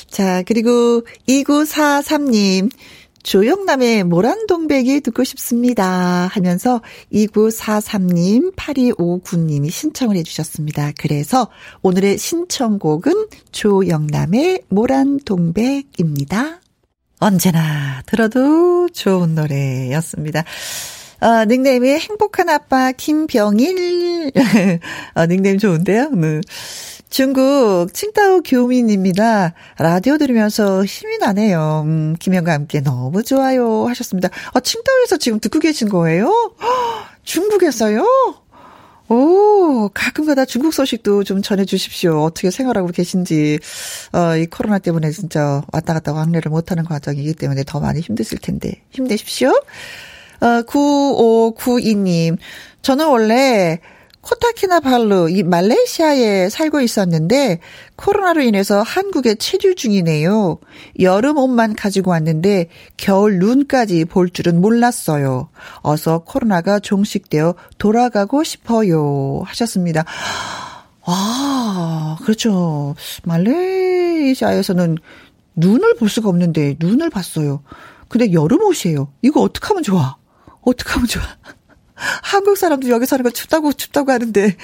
[0.08, 2.70] 자, 그리고 2943님,
[3.24, 6.82] 조영남의 모란동백이 듣고 싶습니다 하면서
[7.12, 10.94] 2943님, 8259님이 신청을 해주셨습니다.
[10.98, 11.50] 그래서
[11.82, 16.62] 오늘의 신청곡은 조영남의 모란동백입니다.
[17.20, 20.44] 언제나 들어도 좋은 노래였습니다.
[21.22, 24.32] 어, 닉네임이 행복한 아빠 김병일.
[25.16, 26.12] 어, 닉네임 좋은데요?
[26.12, 26.40] 네.
[27.10, 29.54] 중국 칭따오 교민입니다.
[29.80, 31.84] 라디오 들으면서 힘이 나네요.
[31.86, 34.30] 음, 김현과 함께 너무 좋아요 하셨습니다.
[34.54, 36.28] 아, 칭따오에서 지금 듣고 계신 거예요?
[36.28, 38.06] 허, 중국에서요?
[39.10, 42.22] 오, 가끔가다 중국 소식도 좀 전해주십시오.
[42.22, 43.58] 어떻게 생활하고 계신지.
[44.14, 48.84] 어, 이 코로나 때문에 진짜 왔다 갔다 왕래를 못하는 과정이기 때문에 더 많이 힘드실 텐데.
[48.92, 49.50] 힘내십시오.
[50.42, 52.38] 어, 9592님.
[52.84, 53.80] 저는 원래
[54.22, 57.60] 코타키나발루 이 말레이시아에 살고 있었는데
[57.96, 60.60] 코로나로 인해서 한국에 체류 중이네요.
[61.00, 62.68] 여름 옷만 가지고 왔는데
[62.98, 65.50] 겨울 눈까지 볼 줄은 몰랐어요.
[65.78, 69.42] 어서 코로나가 종식되어 돌아가고 싶어요.
[69.46, 70.04] 하셨습니다.
[71.06, 72.96] 아, 그렇죠.
[73.24, 74.98] 말레이시아에서는
[75.56, 77.64] 눈을 볼 수가 없는데 눈을 봤어요.
[78.10, 79.12] 근데 여름 옷이에요.
[79.22, 80.18] 이거 어떻게 하면 좋아?
[80.62, 81.24] 어떻게 하면 좋아?
[82.24, 84.56] 한국 사람들 여기 사는 거 춥다고 춥다고 하는데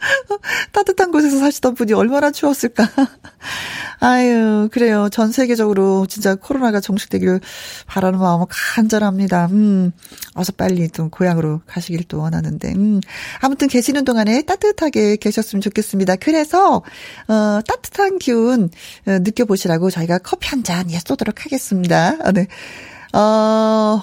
[0.72, 2.88] 따뜻한 곳에서 사시던 분이 얼마나 추웠을까.
[4.00, 5.08] 아유, 그래요.
[5.10, 7.40] 전 세계적으로 진짜 코로나가 종식되기를
[7.86, 9.46] 바라는 마음은 간절합니다.
[9.50, 9.92] 음,
[10.34, 13.00] 어서 빨리 좀 고향으로 가시길 또 원하는데, 음.
[13.40, 16.16] 아무튼 계시는 동안에 따뜻하게 계셨으면 좋겠습니다.
[16.16, 16.82] 그래서,
[17.28, 18.70] 어, 따뜻한 기운,
[19.06, 22.16] 어, 느껴보시라고 저희가 커피 한 잔, 예, 쏘도록 하겠습니다.
[22.22, 22.46] 아, 네.
[23.12, 24.02] 어,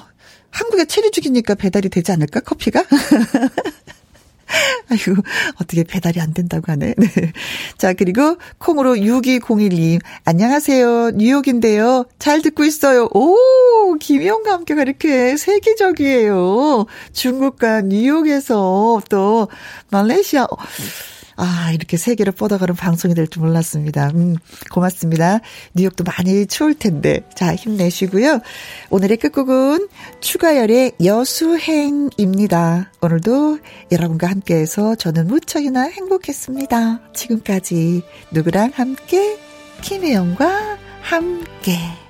[0.57, 2.39] 한국에 체리 죽이니까 배달이 되지 않을까?
[2.39, 2.83] 커피가?
[4.89, 5.21] 아이고,
[5.61, 6.95] 어떻게 배달이 안 된다고 하네.
[6.97, 7.33] 네.
[7.77, 10.01] 자, 그리고 콩으로 6201님.
[10.23, 11.11] 안녕하세요.
[11.11, 12.05] 뉴욕인데요.
[12.17, 13.07] 잘 듣고 있어요.
[13.13, 16.87] 오, 김영과 함께가 이렇게 세계적이에요.
[17.13, 19.49] 중국과 뉴욕에서 또
[19.91, 20.47] 말레이시아.
[21.37, 24.09] 아, 이렇게 세계로 뻗어가는 방송이 될 줄 몰랐습니다.
[24.15, 24.35] 음,
[24.71, 25.39] 고맙습니다.
[25.75, 27.21] 뉴욕도 많이 추울 텐데.
[27.35, 28.39] 자, 힘내시고요.
[28.89, 29.87] 오늘의 끝곡은
[30.19, 32.91] 추가열의 여수행입니다.
[33.01, 33.59] 오늘도
[33.91, 37.13] 여러분과 함께해서 저는 무척이나 행복했습니다.
[37.13, 38.01] 지금까지
[38.31, 39.37] 누구랑 함께?
[39.81, 42.06] 김혜영과 함께.